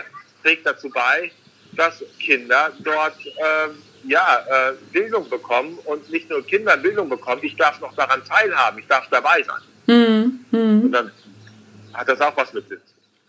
trägt 0.43 0.67
dazu 0.67 0.88
bei, 0.91 1.31
dass 1.73 2.03
Kinder 2.19 2.73
dort 2.81 3.17
ähm, 3.26 3.83
ja, 4.05 4.45
äh, 4.49 4.73
Bildung 4.93 5.29
bekommen 5.29 5.79
und 5.85 6.09
nicht 6.11 6.31
nur 6.31 6.45
Kinder 6.47 6.76
Bildung 6.76 7.09
bekommen, 7.09 7.41
ich 7.43 7.57
darf 7.57 7.81
noch 7.81 7.95
daran 7.95 8.23
teilhaben, 8.25 8.79
ich 8.79 8.87
darf 8.87 9.09
dabei 9.11 9.43
sein. 9.43 9.62
Mhm. 9.87 10.45
Mhm. 10.50 10.83
Und 10.85 10.93
dann 10.93 11.11
hat 11.93 12.09
das 12.09 12.21
auch 12.21 12.37
was 12.37 12.53
mit 12.53 12.69
Sinn. 12.69 12.81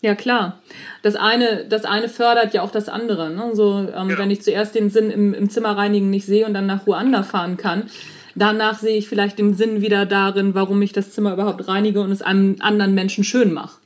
Ja, 0.02 0.14
klar. 0.14 0.62
Das 1.02 1.16
eine, 1.16 1.66
das 1.66 1.84
eine 1.84 2.08
fördert 2.08 2.54
ja 2.54 2.62
auch 2.62 2.70
das 2.70 2.88
andere. 2.88 3.32
Ne? 3.32 3.56
So, 3.56 3.80
ähm, 3.80 4.10
genau. 4.10 4.20
Wenn 4.20 4.30
ich 4.30 4.44
zuerst 4.44 4.76
den 4.76 4.92
Sinn 4.92 5.10
im, 5.10 5.34
im 5.34 5.50
Zimmer 5.50 5.76
reinigen 5.76 6.12
nicht 6.12 6.28
sehe 6.28 6.46
und 6.46 6.54
dann 6.54 6.68
nach 6.68 6.86
Ruanda 6.86 7.24
fahren 7.24 7.58
kann, 7.58 7.90
danach 8.38 8.80
sehe 8.80 8.98
ich 8.98 9.08
vielleicht 9.08 9.40
den 9.40 9.54
Sinn 9.54 9.82
wieder 9.82 10.06
darin, 10.06 10.54
warum 10.56 10.82
ich 10.82 10.94
das 10.94 11.12
Zimmer 11.12 11.34
überhaupt 11.34 11.68
reinige 11.68 12.02
und 12.02 12.12
es 12.12 12.22
einem 12.22 12.58
anderen 12.60 12.94
Menschen 12.94 13.24
schön 13.24 13.54
mache. 13.54 13.80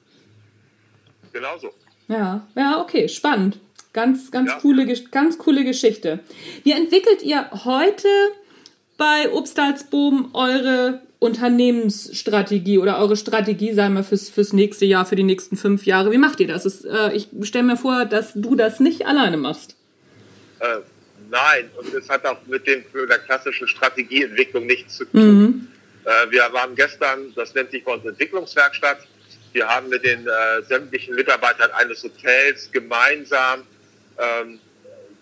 Genauso. 1.34 1.70
Ja, 2.08 2.46
ja, 2.56 2.82
okay, 2.82 3.08
spannend. 3.08 3.58
Ganz, 3.94 4.32
ganz 4.32 4.50
ja. 4.52 4.60
coole, 4.60 4.86
ganz 5.12 5.38
coole 5.38 5.64
Geschichte. 5.64 6.20
Wie 6.64 6.72
entwickelt 6.72 7.24
ihr 7.24 7.50
heute 7.66 8.08
bei 8.98 9.32
Obstalsboom 9.34 10.30
eure 10.34 11.02
Unternehmensstrategie 11.20 12.78
oder 12.78 13.00
eure 13.00 13.16
Strategie, 13.16 13.74
sagen 13.74 13.94
wir, 13.94 14.04
fürs, 14.04 14.30
fürs 14.30 14.54
nächste 14.54 14.86
Jahr, 14.86 15.06
für 15.06 15.16
die 15.16 15.24
nächsten 15.24 15.58
fünf 15.58 15.86
Jahre? 15.86 16.12
Wie 16.12 16.18
macht 16.18 16.40
ihr 16.40 16.48
das? 16.48 16.66
Ist, 16.66 16.86
äh, 16.86 17.14
ich 17.14 17.30
stelle 17.44 17.66
mir 17.66 17.78
vor, 17.78 18.06
dass 18.06 18.34
du 18.34 18.56
das 18.56 18.80
nicht 18.80 19.06
alleine 19.06 19.38
machst. 19.38 19.76
Äh, 20.60 20.80
nein, 21.32 21.72
und 21.78 21.94
es 21.94 22.08
hat 22.10 22.26
auch 22.26 22.46
mit 22.46 22.68
dem, 22.68 22.84
der 22.94 23.20
klassischen 23.20 23.68
Strategieentwicklung 23.68 24.66
nichts 24.66 24.98
zu 24.98 25.06
tun. 25.06 25.40
Mhm. 25.40 25.68
Äh, 26.06 26.32
wir 26.32 26.52
waren 26.52 26.76
gestern, 26.76 27.34
das 27.36 27.54
nennt 27.56 27.72
sich 27.72 27.84
bei 27.84 27.94
uns 27.94 28.06
Entwicklungswerkstatt, 28.06 29.08
wir 29.54 29.68
haben 29.68 29.90
mit 29.90 30.06
den 30.06 30.28
äh, 30.28 30.62
sämtlichen 30.68 31.16
Mitarbeitern 31.16 31.72
eines 31.72 32.04
Hotels 32.04 32.72
gemeinsam 32.72 33.64
ähm, 34.18 34.60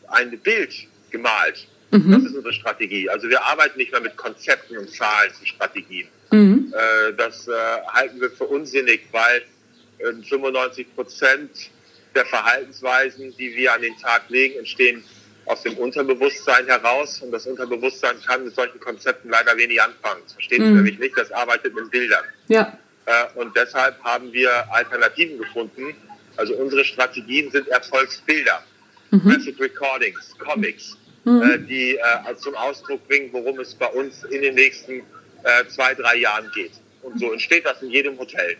ein 0.08 0.38
Bild 0.40 0.74
gemalt. 1.10 1.68
Mhm. 1.92 2.12
Das 2.12 2.24
ist 2.24 2.36
unsere 2.36 2.54
Strategie. 2.54 3.10
Also 3.10 3.28
wir 3.30 3.44
arbeiten 3.44 3.78
nicht 3.80 3.92
mehr 3.92 4.02
mit 4.02 4.16
Konzepten 4.16 4.78
und 4.78 4.90
Zahlen 4.92 5.34
zu 5.34 5.46
Strategien. 5.46 6.08
Mhm. 6.32 6.74
Äh, 6.74 7.14
das 7.14 7.48
äh, 7.48 7.52
halten 7.88 8.22
wir 8.22 8.30
für 8.30 8.46
unsinnig, 8.46 9.02
weil 9.12 9.42
95 10.00 10.86
äh, 10.86 10.90
Prozent 10.96 11.50
der 12.16 12.26
Verhaltensweisen, 12.26 13.36
die 13.38 13.56
wir 13.56 13.74
an 13.74 13.82
den 13.82 13.98
Tag 13.98 14.30
legen, 14.30 14.60
entstehen 14.60 15.04
aus 15.50 15.64
dem 15.64 15.78
Unterbewusstsein 15.78 16.68
heraus. 16.68 17.22
Und 17.22 17.32
das 17.32 17.48
Unterbewusstsein 17.48 18.16
kann 18.26 18.46
mit 18.46 18.56
solchen 18.56 18.80
Konzepten 18.80 19.30
leider 19.30 19.58
wenig 19.58 19.82
anfangen. 19.82 20.22
Das 20.24 20.34
versteht 20.34 20.60
mhm. 20.60 20.76
nämlich 20.76 21.00
nicht, 21.00 21.18
das 21.18 21.32
arbeitet 21.32 21.74
mit 21.74 21.90
Bildern. 21.90 22.24
Ja. 22.48 22.78
Äh, 23.06 23.40
und 23.40 23.56
deshalb 23.58 24.02
haben 24.04 24.32
wir 24.32 24.52
Alternativen 24.72 25.40
gefunden. 25.40 25.96
Also 26.38 26.54
unsere 26.56 26.86
Strategien 26.86 27.50
sind 27.50 27.68
Erfolgsbilder, 27.68 28.64
mhm. 29.10 29.22
Graphic 29.22 29.60
Recordings, 29.60 30.36
Comics, 30.38 30.98
mhm. 31.26 31.42
äh, 31.42 31.58
die 31.58 31.98
äh, 31.98 32.36
zum 32.38 32.56
Ausdruck 32.56 33.06
bringen, 33.08 33.30
worum 33.32 33.60
es 33.60 33.74
bei 33.74 33.88
uns 33.88 34.24
in 34.26 34.42
den 34.42 34.56
nächsten 34.56 35.02
zwei, 35.70 35.94
drei 35.94 36.18
Jahren 36.18 36.52
geht. 36.54 36.74
Und 37.02 37.18
so 37.18 37.32
entsteht 37.32 37.66
das 37.66 37.82
in 37.82 37.92
jedem 37.92 38.20
Hotel. 38.20 38.58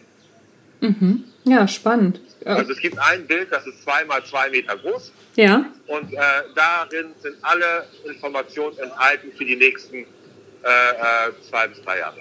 Mhm. 0.80 1.26
Ja, 1.50 1.68
spannend. 1.68 2.22
Also 2.46 2.72
es 2.72 2.80
gibt 2.80 2.98
ein 3.00 3.26
Bild, 3.26 3.52
das 3.52 3.66
ist 3.66 3.84
zwei 3.84 4.06
mal 4.06 4.24
zwei 4.24 4.50
Meter 4.50 4.78
groß. 4.78 5.12
Ja. 5.36 5.66
Und 5.88 6.14
äh, 6.14 6.18
darin 6.56 7.08
sind 7.22 7.36
alle 7.42 7.86
Informationen 8.06 8.78
enthalten 8.78 9.32
für 9.36 9.46
die 9.46 9.56
nächsten 9.56 9.96
äh, 9.96 10.02
äh, 10.02 11.32
zwei 11.50 11.68
bis 11.68 11.82
drei 11.82 12.00
Jahre. 12.00 12.20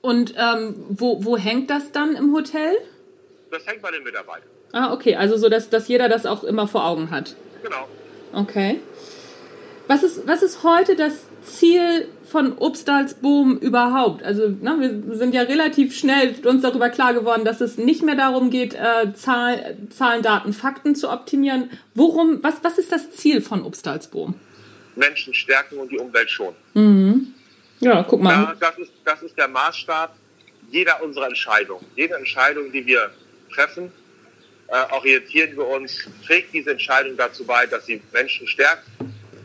Und 0.00 0.34
ähm, 0.38 0.76
wo, 0.90 1.24
wo 1.24 1.36
hängt 1.36 1.70
das 1.70 1.90
dann 1.92 2.14
im 2.14 2.32
Hotel? 2.34 2.76
Das 3.50 3.66
hängt 3.66 3.82
bei 3.82 3.90
den 3.90 4.04
Mitarbeitern. 4.04 4.48
Ah, 4.72 4.92
okay. 4.92 5.16
Also 5.16 5.36
so, 5.36 5.48
dass, 5.48 5.70
dass 5.70 5.88
jeder 5.88 6.08
das 6.08 6.24
auch 6.24 6.44
immer 6.44 6.68
vor 6.68 6.84
Augen 6.84 7.10
hat. 7.10 7.34
Genau. 7.62 7.88
Okay. 8.32 8.80
Was 9.88 10.02
ist, 10.02 10.26
was 10.26 10.42
ist 10.42 10.62
heute 10.62 10.94
das 10.94 11.24
Ziel 11.48 12.08
von 12.24 12.56
Obstalsboom 12.58 13.58
überhaupt? 13.58 14.22
Also 14.22 14.48
ne, 14.48 15.02
wir 15.06 15.16
sind 15.16 15.34
ja 15.34 15.42
relativ 15.42 15.96
schnell 15.96 16.34
uns 16.44 16.62
darüber 16.62 16.90
klar 16.90 17.14
geworden, 17.14 17.44
dass 17.44 17.60
es 17.60 17.78
nicht 17.78 18.02
mehr 18.02 18.14
darum 18.14 18.50
geht, 18.50 18.74
äh, 18.74 19.12
Zahl, 19.14 19.76
Zahlen, 19.90 20.22
Daten, 20.22 20.52
Fakten 20.52 20.94
zu 20.94 21.10
optimieren. 21.10 21.70
Worum, 21.94 22.42
was, 22.42 22.62
was 22.62 22.78
ist 22.78 22.92
das 22.92 23.10
Ziel 23.10 23.40
von 23.40 23.62
Obstalsboom? 23.62 24.34
Menschen 24.96 25.34
stärken 25.34 25.78
und 25.78 25.90
die 25.90 25.98
Umwelt 25.98 26.30
schonen. 26.30 26.56
Mhm. 26.74 27.34
Ja, 27.80 28.02
guck 28.02 28.20
mal. 28.20 28.32
Ja, 28.32 28.56
das, 28.58 28.78
ist, 28.78 28.92
das 29.04 29.22
ist 29.22 29.36
der 29.38 29.48
Maßstab 29.48 30.14
jeder 30.70 31.02
unserer 31.02 31.28
Entscheidungen. 31.28 31.84
Jede 31.96 32.14
Entscheidung, 32.14 32.70
die 32.72 32.84
wir 32.84 33.10
treffen, 33.52 33.92
äh, 34.68 34.92
orientieren 34.92 35.56
wir 35.56 35.66
uns, 35.66 36.08
trägt 36.26 36.52
diese 36.52 36.72
Entscheidung 36.72 37.16
dazu 37.16 37.44
bei, 37.44 37.66
dass 37.66 37.86
sie 37.86 38.02
Menschen 38.12 38.46
stärkt 38.46 38.84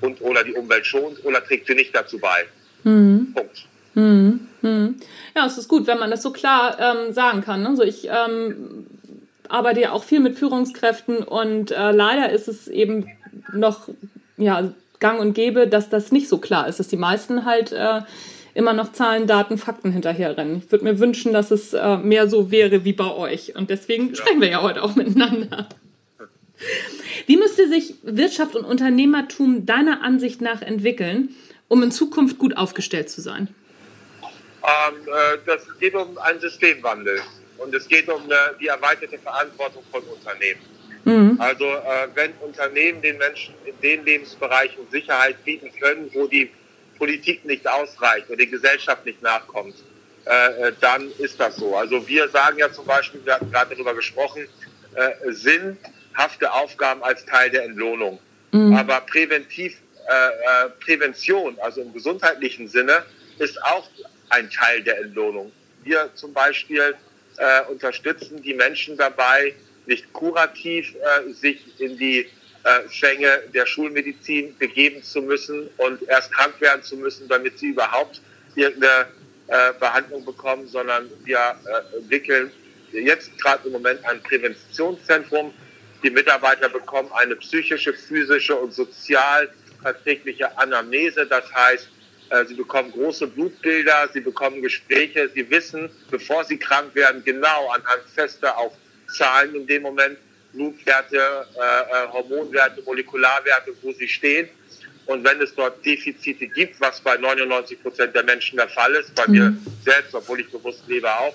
und 0.03 0.21
oder 0.21 0.43
die 0.43 0.53
Umwelt 0.53 0.85
schont 0.85 1.23
oder 1.23 1.43
trägt 1.43 1.67
sie 1.67 1.75
nicht 1.75 1.95
dazu 1.95 2.19
bei. 2.19 2.45
Mhm. 2.83 3.33
Punkt. 3.33 3.65
Mhm. 3.95 4.47
Mhm. 4.61 4.95
Ja, 5.35 5.45
es 5.45 5.57
ist 5.57 5.67
gut, 5.67 5.87
wenn 5.87 5.99
man 5.99 6.11
das 6.11 6.21
so 6.21 6.31
klar 6.31 6.77
ähm, 6.79 7.13
sagen 7.13 7.41
kann. 7.41 7.63
Ne? 7.63 7.69
Also 7.69 7.83
ich 7.83 8.07
ähm, 8.07 8.85
arbeite 9.49 9.81
ja 9.81 9.91
auch 9.91 10.03
viel 10.03 10.19
mit 10.19 10.37
Führungskräften 10.37 11.17
und 11.23 11.71
äh, 11.71 11.91
leider 11.91 12.29
ist 12.31 12.47
es 12.47 12.67
eben 12.67 13.07
noch 13.53 13.89
ja, 14.37 14.73
gang 14.99 15.19
und 15.19 15.33
gäbe, 15.33 15.67
dass 15.67 15.89
das 15.89 16.11
nicht 16.11 16.27
so 16.27 16.37
klar 16.37 16.67
ist, 16.67 16.79
dass 16.79 16.87
die 16.87 16.97
meisten 16.97 17.45
halt 17.45 17.71
äh, 17.71 18.01
immer 18.53 18.73
noch 18.73 18.91
Zahlen, 18.91 19.27
Daten, 19.27 19.57
Fakten 19.57 19.91
hinterherrennen. 19.91 20.57
Ich 20.57 20.71
würde 20.71 20.85
mir 20.85 20.99
wünschen, 20.99 21.33
dass 21.33 21.51
es 21.51 21.73
äh, 21.73 21.97
mehr 21.97 22.27
so 22.27 22.51
wäre 22.51 22.85
wie 22.85 22.93
bei 22.93 23.11
euch. 23.11 23.55
Und 23.55 23.69
deswegen 23.69 24.09
ja. 24.09 24.15
sprechen 24.15 24.41
wir 24.41 24.49
ja 24.49 24.61
heute 24.61 24.83
auch 24.83 24.95
miteinander. 24.95 25.67
Wie 27.25 27.37
müsste 27.37 27.67
sich 27.67 27.95
Wirtschaft 28.03 28.55
und 28.55 28.65
Unternehmertum 28.65 29.65
deiner 29.65 30.01
Ansicht 30.03 30.41
nach 30.41 30.61
entwickeln, 30.61 31.35
um 31.67 31.83
in 31.83 31.91
Zukunft 31.91 32.37
gut 32.37 32.55
aufgestellt 32.57 33.09
zu 33.09 33.21
sein? 33.21 33.53
Ähm, 34.63 34.95
äh, 35.07 35.37
das 35.45 35.61
geht 35.79 35.93
um 35.95 36.17
einen 36.17 36.39
Systemwandel 36.39 37.21
und 37.57 37.73
es 37.75 37.87
geht 37.87 38.07
um 38.07 38.21
äh, 38.31 38.35
die 38.61 38.67
erweiterte 38.67 39.17
Verantwortung 39.17 39.83
von 39.91 40.01
Unternehmen. 40.03 40.61
Mhm. 41.05 41.35
Also 41.39 41.65
äh, 41.65 42.07
wenn 42.13 42.31
Unternehmen 42.35 43.01
den 43.01 43.17
Menschen 43.17 43.53
in 43.65 43.73
den 43.81 44.05
Lebensbereichen 44.05 44.89
Sicherheit 44.89 45.43
bieten 45.43 45.69
können, 45.79 46.09
wo 46.13 46.27
die 46.27 46.49
Politik 46.97 47.43
nicht 47.43 47.67
ausreicht 47.67 48.29
oder 48.29 48.37
die 48.37 48.49
Gesellschaft 48.49 49.05
nicht 49.05 49.21
nachkommt, 49.21 49.75
äh, 50.25 50.67
äh, 50.67 50.73
dann 50.79 51.11
ist 51.17 51.39
das 51.39 51.57
so. 51.57 51.75
Also 51.75 52.07
wir 52.07 52.29
sagen 52.29 52.57
ja 52.57 52.71
zum 52.71 52.85
Beispiel, 52.85 53.19
wir 53.25 53.33
hatten 53.33 53.51
gerade 53.51 53.75
darüber 53.75 53.93
gesprochen, 53.93 54.47
äh, 54.95 55.31
sinnhafte 56.13 56.51
Aufgaben 56.51 57.03
als 57.03 57.25
Teil 57.25 57.49
der 57.49 57.63
Entlohnung. 57.63 58.19
Mhm. 58.51 58.75
Aber 58.75 59.01
präventiv, 59.01 59.77
äh, 60.07 60.65
äh, 60.65 60.69
Prävention, 60.83 61.57
also 61.61 61.81
im 61.81 61.93
gesundheitlichen 61.93 62.67
Sinne, 62.67 63.03
ist 63.39 63.61
auch 63.63 63.89
ein 64.29 64.49
Teil 64.49 64.83
der 64.83 64.99
Entlohnung. 64.99 65.51
Wir 65.83 66.09
zum 66.15 66.33
Beispiel 66.33 66.95
äh, 67.37 67.71
unterstützen 67.71 68.41
die 68.41 68.53
Menschen 68.53 68.97
dabei, 68.97 69.53
nicht 69.85 70.11
kurativ 70.13 70.95
äh, 70.95 71.31
sich 71.33 71.59
in 71.79 71.97
die 71.97 72.19
äh, 72.19 72.87
Fänge 72.89 73.43
der 73.53 73.65
Schulmedizin 73.65 74.55
begeben 74.57 75.03
zu 75.03 75.21
müssen 75.21 75.69
und 75.77 76.01
erst 76.03 76.31
krank 76.31 76.61
werden 76.61 76.83
zu 76.83 76.95
müssen, 76.95 77.27
damit 77.27 77.59
sie 77.59 77.69
überhaupt 77.69 78.21
irgendeine 78.55 79.07
äh, 79.47 79.73
Behandlung 79.79 80.23
bekommen, 80.23 80.67
sondern 80.67 81.09
wir 81.25 81.37
äh, 81.37 81.97
entwickeln 81.97 82.51
jetzt 82.93 83.37
gerade 83.39 83.67
im 83.67 83.73
Moment 83.73 84.05
ein 84.05 84.21
Präventionszentrum. 84.21 85.53
Die 86.03 86.09
Mitarbeiter 86.09 86.69
bekommen 86.69 87.09
eine 87.13 87.35
psychische, 87.37 87.93
physische 87.93 88.55
und 88.55 88.73
sozial 88.73 89.49
verträgliche 89.81 90.57
Anamnese. 90.57 91.25
Das 91.25 91.51
heißt, 91.53 91.87
äh, 92.29 92.45
sie 92.45 92.55
bekommen 92.55 92.91
große 92.91 93.27
Blutbilder, 93.27 94.09
sie 94.13 94.21
bekommen 94.21 94.61
Gespräche, 94.61 95.29
sie 95.33 95.49
wissen, 95.49 95.89
bevor 96.09 96.43
sie 96.43 96.57
krank 96.57 96.93
werden, 96.95 97.23
genau 97.23 97.69
anhand 97.69 98.03
fester 98.13 98.57
auch 98.57 98.73
Zahlen 99.17 99.55
in 99.55 99.67
dem 99.67 99.83
Moment, 99.83 100.17
Blutwerte, 100.53 101.17
äh, 101.17 101.59
äh, 101.59 102.07
Hormonwerte, 102.11 102.81
Molekularwerte, 102.83 103.73
wo 103.81 103.91
sie 103.93 104.07
stehen. 104.07 104.49
Und 105.05 105.23
wenn 105.23 105.41
es 105.41 105.53
dort 105.53 105.85
Defizite 105.85 106.47
gibt, 106.47 106.79
was 106.79 107.01
bei 107.01 107.17
99 107.17 107.81
Prozent 107.81 108.15
der 108.15 108.23
Menschen 108.23 108.57
der 108.57 108.69
Fall 108.69 108.93
ist, 108.95 109.13
bei 109.15 109.27
mhm. 109.27 109.33
mir 109.33 109.57
selbst, 109.83 110.15
obwohl 110.15 110.39
ich 110.39 110.49
bewusst 110.49 110.83
lebe 110.87 111.11
auch, 111.11 111.33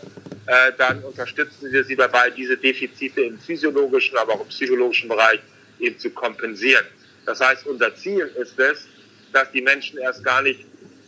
äh, 0.49 0.73
dann 0.79 1.05
unterstützen 1.05 1.71
wir 1.71 1.85
sie 1.85 1.95
dabei, 1.95 2.31
diese 2.31 2.57
Defizite 2.57 3.21
im 3.21 3.39
physiologischen, 3.39 4.17
aber 4.17 4.33
auch 4.33 4.41
im 4.41 4.49
psychologischen 4.49 5.09
Bereich 5.09 5.41
eben 5.79 5.99
zu 5.99 6.09
kompensieren. 6.09 6.87
Das 7.27 7.41
heißt, 7.41 7.67
unser 7.67 7.95
Ziel 7.95 8.31
ist 8.41 8.59
es, 8.59 8.87
dass 9.35 9.51
die 9.53 9.61
Menschen 9.61 9.99
erst 9.99 10.25
gar 10.25 10.41
nicht 10.41 10.61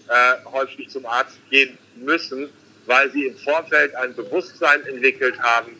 äh, 0.08 0.44
häufig 0.44 0.90
zum 0.90 1.06
Arzt 1.06 1.38
gehen 1.48 1.78
müssen, 1.96 2.50
weil 2.84 3.10
sie 3.12 3.28
im 3.28 3.36
Vorfeld 3.38 3.94
ein 3.94 4.14
Bewusstsein 4.14 4.84
entwickelt 4.84 5.38
haben 5.40 5.72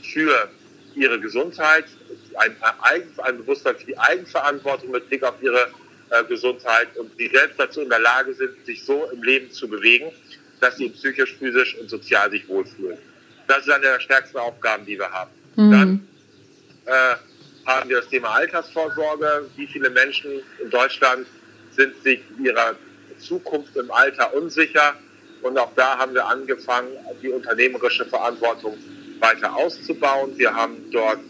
für 0.00 0.48
ihre 0.94 1.18
Gesundheit, 1.18 1.86
ein, 2.36 2.54
ein 3.18 3.38
Bewusstsein 3.38 3.74
für 3.76 3.86
die 3.86 3.98
Eigenverantwortung 3.98 4.92
mit 4.92 5.08
Blick 5.08 5.24
auf 5.24 5.34
ihre 5.42 5.68
äh, 6.10 6.22
Gesundheit 6.28 6.96
und 6.96 7.10
sie 7.18 7.26
selbst 7.26 7.58
dazu 7.58 7.80
in 7.80 7.88
der 7.88 7.98
Lage 7.98 8.32
sind, 8.34 8.64
sich 8.64 8.84
so 8.84 9.10
im 9.12 9.24
Leben 9.24 9.50
zu 9.50 9.66
bewegen, 9.66 10.12
dass 10.60 10.76
sie 10.76 10.88
psychisch, 10.90 11.34
physisch 11.36 11.76
und 11.78 11.90
sozial 11.90 12.30
sich 12.30 12.46
wohlfühlen. 12.48 12.98
Das 13.48 13.66
ist 13.66 13.70
eine 13.70 13.82
der 13.82 14.00
stärksten 14.00 14.38
Aufgaben, 14.38 14.86
die 14.86 14.98
wir 14.98 15.10
haben. 15.10 15.30
Mhm. 15.56 15.70
Dann 15.72 16.08
äh, 16.86 17.16
haben 17.66 17.88
wir 17.88 18.00
das 18.00 18.08
Thema 18.08 18.28
Altersvorsorge. 18.34 19.48
Wie 19.56 19.66
viele 19.66 19.90
Menschen 19.90 20.30
in 20.62 20.70
Deutschland 20.70 21.26
sind 21.72 22.00
sich 22.02 22.20
ihrer 22.42 22.76
Zukunft 23.18 23.74
im 23.76 23.90
Alter 23.90 24.32
unsicher? 24.34 24.94
Und 25.42 25.58
auch 25.58 25.72
da 25.76 25.98
haben 25.98 26.14
wir 26.14 26.26
angefangen, 26.26 26.90
die 27.22 27.28
unternehmerische 27.28 28.04
Verantwortung 28.04 28.76
weiter 29.20 29.54
auszubauen. 29.54 30.36
Wir 30.36 30.54
haben 30.54 30.76
dort 30.90 31.20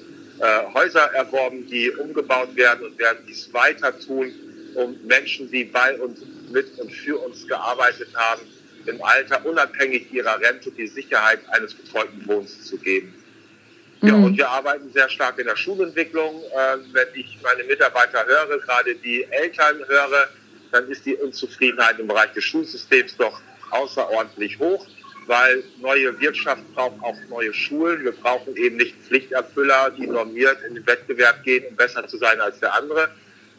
äh, 0.41 0.75
Häuser 0.75 1.13
erworben, 1.15 1.67
die 1.67 1.91
umgebaut 1.91 2.55
werden 2.57 2.87
und 2.87 2.99
werden 2.99 3.19
dies 3.29 3.53
weiter 3.53 3.99
tun, 3.99 4.33
um 4.75 4.97
Menschen, 5.07 5.51
die 5.51 5.65
bei 5.65 5.99
uns 5.99 6.21
mit 6.51 6.79
und 6.79 6.91
für 6.93 7.19
uns 7.19 7.47
gearbeitet 7.47 8.09
haben, 8.15 8.43
im 8.87 9.03
Alter 9.03 9.45
unabhängig 9.45 10.13
ihrer 10.13 10.41
Rente 10.41 10.71
die 10.71 10.87
Sicherheit 10.87 11.41
eines 11.51 11.75
betreuten 11.75 12.23
Wohnens 12.27 12.65
zu 12.65 12.79
geben. 12.79 13.15
Ja, 14.01 14.17
mhm. 14.17 14.25
und 14.25 14.37
wir 14.37 14.49
arbeiten 14.49 14.93
sehr 14.93 15.09
stark 15.09 15.39
in 15.39 15.47
der 15.47 15.57
Schulentwicklung. 15.57 16.43
Äh, 16.43 16.77
wenn 16.93 17.09
ich 17.15 17.39
meine 17.43 17.65
Mitarbeiter 17.65 18.25
höre, 18.27 18.59
gerade 18.61 18.95
die 18.95 19.25
Eltern 19.25 19.77
höre, 19.89 20.29
dann 20.71 20.89
ist 20.89 21.05
die 21.05 21.17
Unzufriedenheit 21.17 21.99
im 21.99 22.07
Bereich 22.07 22.33
des 22.33 22.45
Schulsystems 22.45 23.17
doch 23.17 23.41
außerordentlich 23.71 24.59
hoch, 24.59 24.87
weil 25.27 25.65
neue 25.81 26.19
Wirtschaft 26.21 26.63
braucht 26.75 27.03
auch 27.03 27.17
neue 27.29 27.53
Schulen. 27.53 28.05
Wir 28.05 28.13
brauchen 28.13 28.57
eben 28.57 28.77
nicht 28.77 28.95
Pflichterfüller, 29.07 29.91
die 29.91 30.07
normiert 30.07 30.59
in 30.67 30.75
den 30.75 30.87
Wettbewerb 30.87 31.43
gehen, 31.43 31.65
um 31.69 31.77
besser 31.77 32.07
zu 32.07 32.19
sein 32.19 32.41
als 32.41 32.61
der 32.61 32.75
andere. 32.75 33.11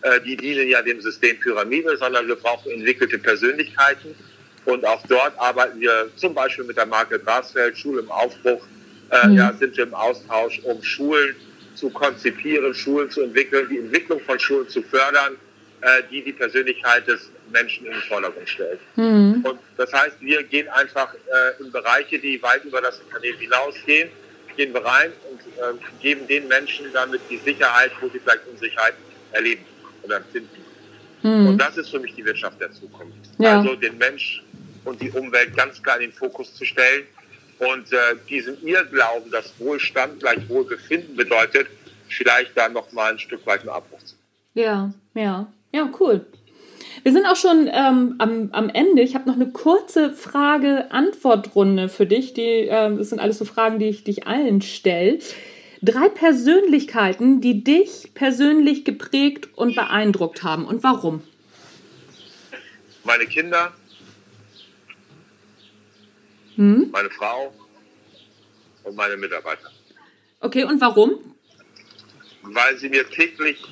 Äh, 0.02 0.22
die 0.22 0.38
dienen 0.38 0.70
ja 0.70 0.82
dem 0.82 1.02
System 1.02 1.38
Pyramide, 1.40 1.98
sondern 1.98 2.28
wir 2.28 2.36
brauchen 2.36 2.72
entwickelte 2.72 3.18
Persönlichkeiten. 3.18 4.16
Und 4.70 4.86
auch 4.86 5.02
dort 5.08 5.38
arbeiten 5.40 5.80
wir 5.80 6.10
zum 6.16 6.34
Beispiel 6.34 6.64
mit 6.64 6.78
der 6.78 6.86
Marke 6.86 7.20
Grasfeld, 7.20 7.78
Schule 7.78 8.02
im 8.02 8.12
Aufbruch, 8.12 8.62
äh, 9.10 9.28
mhm. 9.28 9.38
ja, 9.38 9.54
sind 9.54 9.76
wir 9.76 9.86
im 9.86 9.96
Austausch, 9.96 10.60
um 10.64 10.82
Schulen 10.84 11.36
zu 11.74 11.90
konzipieren, 11.90 12.74
Schulen 12.74 13.10
zu 13.10 13.22
entwickeln, 13.22 13.68
die 13.70 13.80
Entwicklung 13.80 14.20
von 14.22 14.40
Schulen 14.40 14.70
zu 14.70 14.84
fördern, 14.84 15.38
äh, 15.82 16.04
die 16.12 16.24
die 16.24 16.34
Persönlichkeit 16.34 17.08
des 17.08 17.32
Menschen 17.52 17.88
in 17.88 17.94
den 17.94 18.02
Vordergrund 18.02 18.48
stellt. 18.48 18.80
Mhm. 18.96 19.44
Und 19.44 19.60
das 19.78 19.92
heißt, 19.92 20.18
wir 20.20 20.44
gehen 20.44 20.68
einfach 20.70 21.14
äh, 21.14 21.64
in 21.64 21.72
Bereiche, 21.72 22.20
die 22.20 22.42
weit 22.44 22.64
über 22.64 22.82
das 22.82 23.00
Unternehmen 23.00 23.40
hinausgehen, 23.40 24.10
gehen 24.56 24.72
wir 24.74 24.86
rein 24.86 25.12
und 25.32 25.40
äh, 25.40 25.82
geben 26.02 26.28
den 26.28 26.48
Menschen 26.48 26.86
damit 26.94 27.22
die 27.30 27.38
Sicherheit, 27.38 27.92
wo 28.02 28.10
sie 28.10 28.20
vielleicht 28.20 28.46
Unsicherheit 28.48 28.94
erleben 29.32 29.66
oder 30.04 30.18
empfinden. 30.18 30.60
Mhm. 31.24 31.48
Und 31.48 31.58
das 31.58 31.78
ist 31.78 31.90
für 31.90 32.00
mich 32.00 32.14
die 32.14 32.26
Wirtschaft 32.26 32.60
der 32.62 32.72
Zukunft. 32.72 33.18
Ja. 33.40 33.60
Also 33.60 33.76
den 33.76 33.98
Mensch 33.98 34.44
und 34.86 35.02
die 35.02 35.12
Umwelt 35.12 35.56
ganz 35.56 35.82
klar 35.82 35.98
in 35.98 36.10
den 36.10 36.14
Fokus 36.14 36.54
zu 36.56 36.66
stellen 36.66 37.06
und 37.60 37.92
äh, 37.92 38.16
diesen 38.30 38.66
Irrglauben, 38.66 39.32
dass 39.32 39.54
Wohlstand 39.60 40.20
gleich 40.20 40.48
Wohlbefinden 40.48 41.16
bedeutet, 41.16 41.68
vielleicht 42.08 42.58
da 42.58 42.70
noch 42.70 42.92
mal 42.92 43.12
ein 43.12 43.20
Stück 43.20 43.46
weit 43.46 43.62
einen 43.62 43.70
Abbruch 43.70 44.02
zu. 44.04 44.16
Ja, 44.54 44.94
ja, 45.14 45.52
ja, 45.72 45.90
cool. 46.00 46.26
Wir 47.04 47.12
sind 47.12 47.26
auch 47.26 47.36
schon 47.36 47.70
ähm, 47.72 48.16
am, 48.18 48.50
am 48.52 48.70
Ende. 48.70 49.02
Ich 49.02 49.16
habe 49.16 49.28
noch 49.30 49.36
eine 49.36 49.52
kurze 49.52 50.12
Frage-Antwort-Runde 50.14 51.90
für 51.90 52.06
dich. 52.06 52.34
Die, 52.34 52.68
äh, 52.68 52.96
das 52.98 53.10
sind 53.10 53.20
alles 53.20 53.38
so 53.38 53.46
Fragen, 53.46 53.80
die 53.80 53.86
ich 53.86 54.04
dich 54.04 54.28
allen 54.28 54.62
stelle. 54.62 55.20
Drei 55.82 56.10
Persönlichkeiten, 56.10 57.39
die 57.39 57.63
dich 57.63 58.12
persönlich 58.13 58.84
geprägt 58.84 59.50
und 59.56 59.76
beeindruckt 59.76 60.44
haben 60.44 60.65
und 60.65 60.84
warum? 60.84 61.22
Meine 63.06 63.26
Kinder, 63.28 63.72
hm? 66.60 66.89
meine 66.91 67.10
Frau 67.10 67.54
und 68.84 68.95
meine 68.95 69.15
Mitarbeiter. 69.15 69.72
Okay, 70.41 70.65
und 70.65 70.82
warum? 70.82 71.19
Weil 72.43 72.78
sie 72.78 72.89
mir 72.89 73.10
täglich 73.10 73.63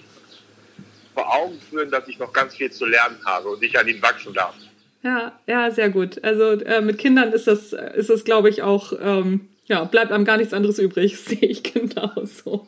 vor 1.13 1.35
Augen 1.35 1.59
führen, 1.69 1.91
dass 1.91 2.07
ich 2.07 2.17
noch 2.17 2.31
ganz 2.31 2.55
viel 2.55 2.71
zu 2.71 2.85
lernen 2.85 3.17
habe 3.25 3.49
und 3.49 3.61
ich 3.61 3.77
an 3.77 3.87
ihnen 3.89 4.01
wachsen 4.01 4.33
darf. 4.33 4.55
Ja, 5.03 5.37
ja, 5.47 5.69
sehr 5.69 5.89
gut. 5.89 6.23
Also 6.23 6.51
äh, 6.51 6.79
mit 6.79 6.97
Kindern 6.97 7.33
ist 7.33 7.47
das, 7.47 7.73
ist 7.73 8.09
das 8.09 8.23
glaube 8.23 8.49
ich, 8.49 8.61
auch, 8.61 8.93
ähm, 9.01 9.49
ja, 9.65 9.83
bleibt 9.83 10.13
einem 10.13 10.23
gar 10.23 10.37
nichts 10.37 10.53
anderes 10.53 10.79
übrig, 10.79 11.19
sehe 11.19 11.39
ich 11.39 11.63
genauso. 11.63 12.67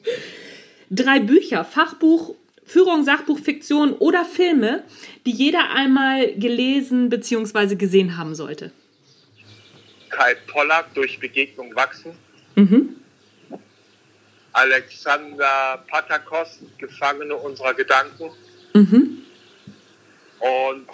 Drei 0.90 1.20
Bücher, 1.20 1.64
Fachbuch, 1.64 2.36
Führung, 2.66 3.06
Sachbuch, 3.06 3.40
Fiktion 3.40 3.94
oder 3.94 4.26
Filme, 4.26 4.84
die 5.26 5.32
jeder 5.32 5.70
einmal 5.72 6.34
gelesen 6.34 7.10
bzw. 7.10 7.76
gesehen 7.76 8.18
haben 8.18 8.36
sollte. 8.36 8.72
Kai 10.10 10.36
Pollack 10.48 10.94
durch 10.94 11.20
Begegnung 11.20 11.76
wachsen. 11.76 12.12
Mhm. 12.56 12.96
Alexander 14.52 15.84
Patakos, 15.88 16.60
Gefangene 16.78 17.36
unserer 17.36 17.74
Gedanken. 17.74 18.32
Mhm. 18.74 19.24
Und 20.40 20.88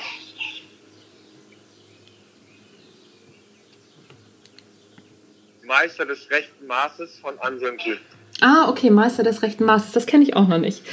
Meister 5.65 6.05
des 6.05 6.29
rechten 6.29 6.67
Maßes 6.67 7.19
von 7.19 7.39
Anselm 7.39 7.77
Grün. 7.77 7.99
Ah, 8.41 8.69
okay, 8.69 8.89
Meister 8.89 9.23
des 9.23 9.41
rechten 9.41 9.65
Maßes. 9.65 9.93
Das 9.93 10.05
kenne 10.05 10.23
ich 10.23 10.35
auch 10.35 10.47
noch 10.47 10.57
nicht. 10.57 10.83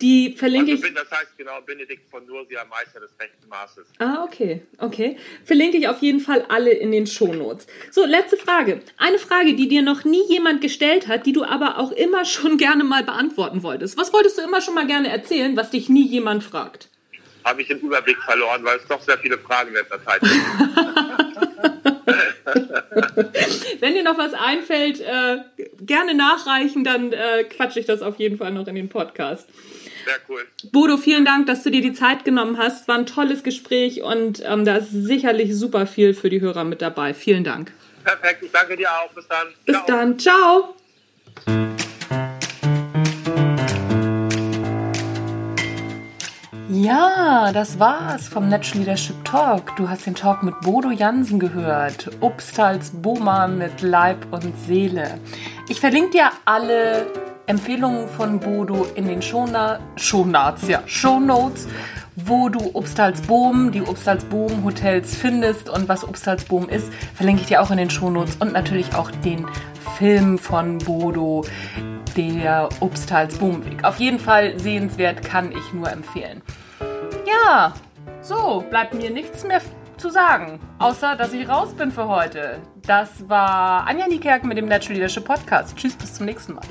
Die 0.00 0.36
verlinke 0.36 0.72
also, 0.72 0.86
ich. 0.86 0.94
Das 0.94 1.10
heißt 1.10 1.36
genau 1.36 1.60
Benedikt 1.60 2.08
von 2.08 2.24
Nursia, 2.24 2.64
Meister 2.66 3.00
des 3.00 3.10
rechten 3.18 3.48
Maßes. 3.48 3.86
Ah, 3.98 4.22
okay, 4.22 4.62
okay. 4.78 5.16
Verlinke 5.44 5.76
ich 5.76 5.88
auf 5.88 6.00
jeden 6.00 6.20
Fall 6.20 6.44
alle 6.48 6.70
in 6.70 6.92
den 6.92 7.08
Shownotes. 7.08 7.66
So, 7.90 8.04
letzte 8.04 8.36
Frage. 8.36 8.80
Eine 8.96 9.18
Frage, 9.18 9.54
die 9.54 9.66
dir 9.66 9.82
noch 9.82 10.04
nie 10.04 10.24
jemand 10.28 10.60
gestellt 10.60 11.08
hat, 11.08 11.26
die 11.26 11.32
du 11.32 11.42
aber 11.42 11.78
auch 11.78 11.90
immer 11.90 12.24
schon 12.24 12.58
gerne 12.58 12.84
mal 12.84 13.02
beantworten 13.02 13.64
wolltest. 13.64 13.98
Was 13.98 14.12
wolltest 14.12 14.38
du 14.38 14.42
immer 14.42 14.60
schon 14.60 14.74
mal 14.74 14.86
gerne 14.86 15.08
erzählen, 15.08 15.56
was 15.56 15.70
dich 15.70 15.88
nie 15.88 16.06
jemand 16.06 16.44
fragt? 16.44 16.88
Habe 17.44 17.62
ich 17.62 17.68
den 17.68 17.80
Überblick 17.80 18.18
verloren, 18.18 18.62
weil 18.62 18.78
es 18.78 18.86
doch 18.86 19.00
sehr 19.00 19.18
viele 19.18 19.38
Fragen 19.38 19.70
in 19.70 19.74
letzter 19.74 20.04
Zeit 20.04 20.20
gibt. 20.20 20.34
Wenn 23.80 23.94
dir 23.94 24.02
noch 24.02 24.18
was 24.18 24.34
einfällt, 24.34 25.00
äh, 25.00 25.38
gerne 25.80 26.14
nachreichen, 26.14 26.84
dann 26.84 27.12
äh, 27.12 27.44
quatsche 27.44 27.80
ich 27.80 27.86
das 27.86 28.02
auf 28.02 28.18
jeden 28.18 28.38
Fall 28.38 28.52
noch 28.52 28.66
in 28.66 28.74
den 28.74 28.88
Podcast. 28.88 29.48
Sehr 30.04 30.16
cool. 30.28 30.46
Bodo, 30.72 30.96
vielen 30.96 31.24
Dank, 31.24 31.46
dass 31.46 31.62
du 31.62 31.70
dir 31.70 31.82
die 31.82 31.92
Zeit 31.92 32.24
genommen 32.24 32.56
hast. 32.56 32.88
War 32.88 32.96
ein 32.96 33.06
tolles 33.06 33.42
Gespräch 33.42 34.02
und 34.02 34.42
ähm, 34.44 34.64
da 34.64 34.76
ist 34.76 34.90
sicherlich 34.90 35.54
super 35.54 35.86
viel 35.86 36.14
für 36.14 36.30
die 36.30 36.40
Hörer 36.40 36.64
mit 36.64 36.80
dabei. 36.80 37.12
Vielen 37.14 37.44
Dank. 37.44 37.72
Perfekt, 38.04 38.42
ich 38.42 38.52
danke 38.52 38.76
dir 38.76 38.90
auch. 38.90 39.12
Bis 39.12 39.28
dann. 39.28 39.48
Bis 39.66 39.76
ciao. 39.76 39.86
dann. 39.86 40.18
Ciao. 40.18 41.87
Ja, 46.80 47.50
das 47.52 47.80
war's 47.80 48.28
vom 48.28 48.48
Natural 48.48 48.78
Leadership 48.84 49.24
Talk. 49.24 49.74
Du 49.74 49.88
hast 49.88 50.06
den 50.06 50.14
Talk 50.14 50.44
mit 50.44 50.60
Bodo 50.60 50.92
Jansen 50.92 51.40
gehört. 51.40 52.08
Obstals 52.20 52.90
Boma 52.90 53.48
mit 53.48 53.82
Leib 53.82 54.24
und 54.30 54.56
Seele. 54.64 55.18
Ich 55.68 55.80
verlinke 55.80 56.10
dir 56.10 56.30
alle 56.44 57.08
Empfehlungen 57.46 58.06
von 58.06 58.38
Bodo 58.38 58.86
in 58.94 59.08
den 59.08 59.20
Shownotes, 59.20 60.68
ja, 60.68 60.80
Shownotes, 60.86 61.66
wo 62.14 62.48
du 62.48 62.70
Obstalsboom, 62.74 63.72
die 63.72 63.82
Obstalsboom 63.82 64.62
Hotels 64.62 65.16
findest 65.16 65.68
und 65.68 65.88
was 65.88 66.06
Obstalsboom 66.06 66.68
ist, 66.68 66.92
verlinke 67.12 67.42
ich 67.42 67.48
dir 67.48 67.60
auch 67.60 67.72
in 67.72 67.78
den 67.78 67.90
Shownotes 67.90 68.36
und 68.36 68.52
natürlich 68.52 68.94
auch 68.94 69.10
den 69.10 69.48
Film 69.96 70.38
von 70.38 70.78
Bodo, 70.78 71.44
der 72.16 72.68
Obstalsboomweg. 72.78 73.82
Auf 73.82 73.98
jeden 73.98 74.20
Fall 74.20 74.60
sehenswert, 74.60 75.24
kann 75.24 75.50
ich 75.50 75.72
nur 75.72 75.90
empfehlen. 75.90 76.40
Ja, 77.28 77.74
so, 78.22 78.64
bleibt 78.70 78.94
mir 78.94 79.10
nichts 79.10 79.44
mehr 79.44 79.60
zu 79.96 80.10
sagen, 80.10 80.60
außer 80.78 81.16
dass 81.16 81.32
ich 81.32 81.48
raus 81.48 81.74
bin 81.74 81.90
für 81.90 82.08
heute. 82.08 82.58
Das 82.86 83.28
war 83.28 83.86
Anja 83.86 84.06
Niekerken 84.06 84.48
mit 84.48 84.56
dem 84.56 84.66
Natural 84.66 84.94
Leadership 84.94 85.24
Podcast. 85.24 85.76
Tschüss, 85.76 85.94
bis 85.96 86.14
zum 86.14 86.26
nächsten 86.26 86.54
Mal. 86.54 86.64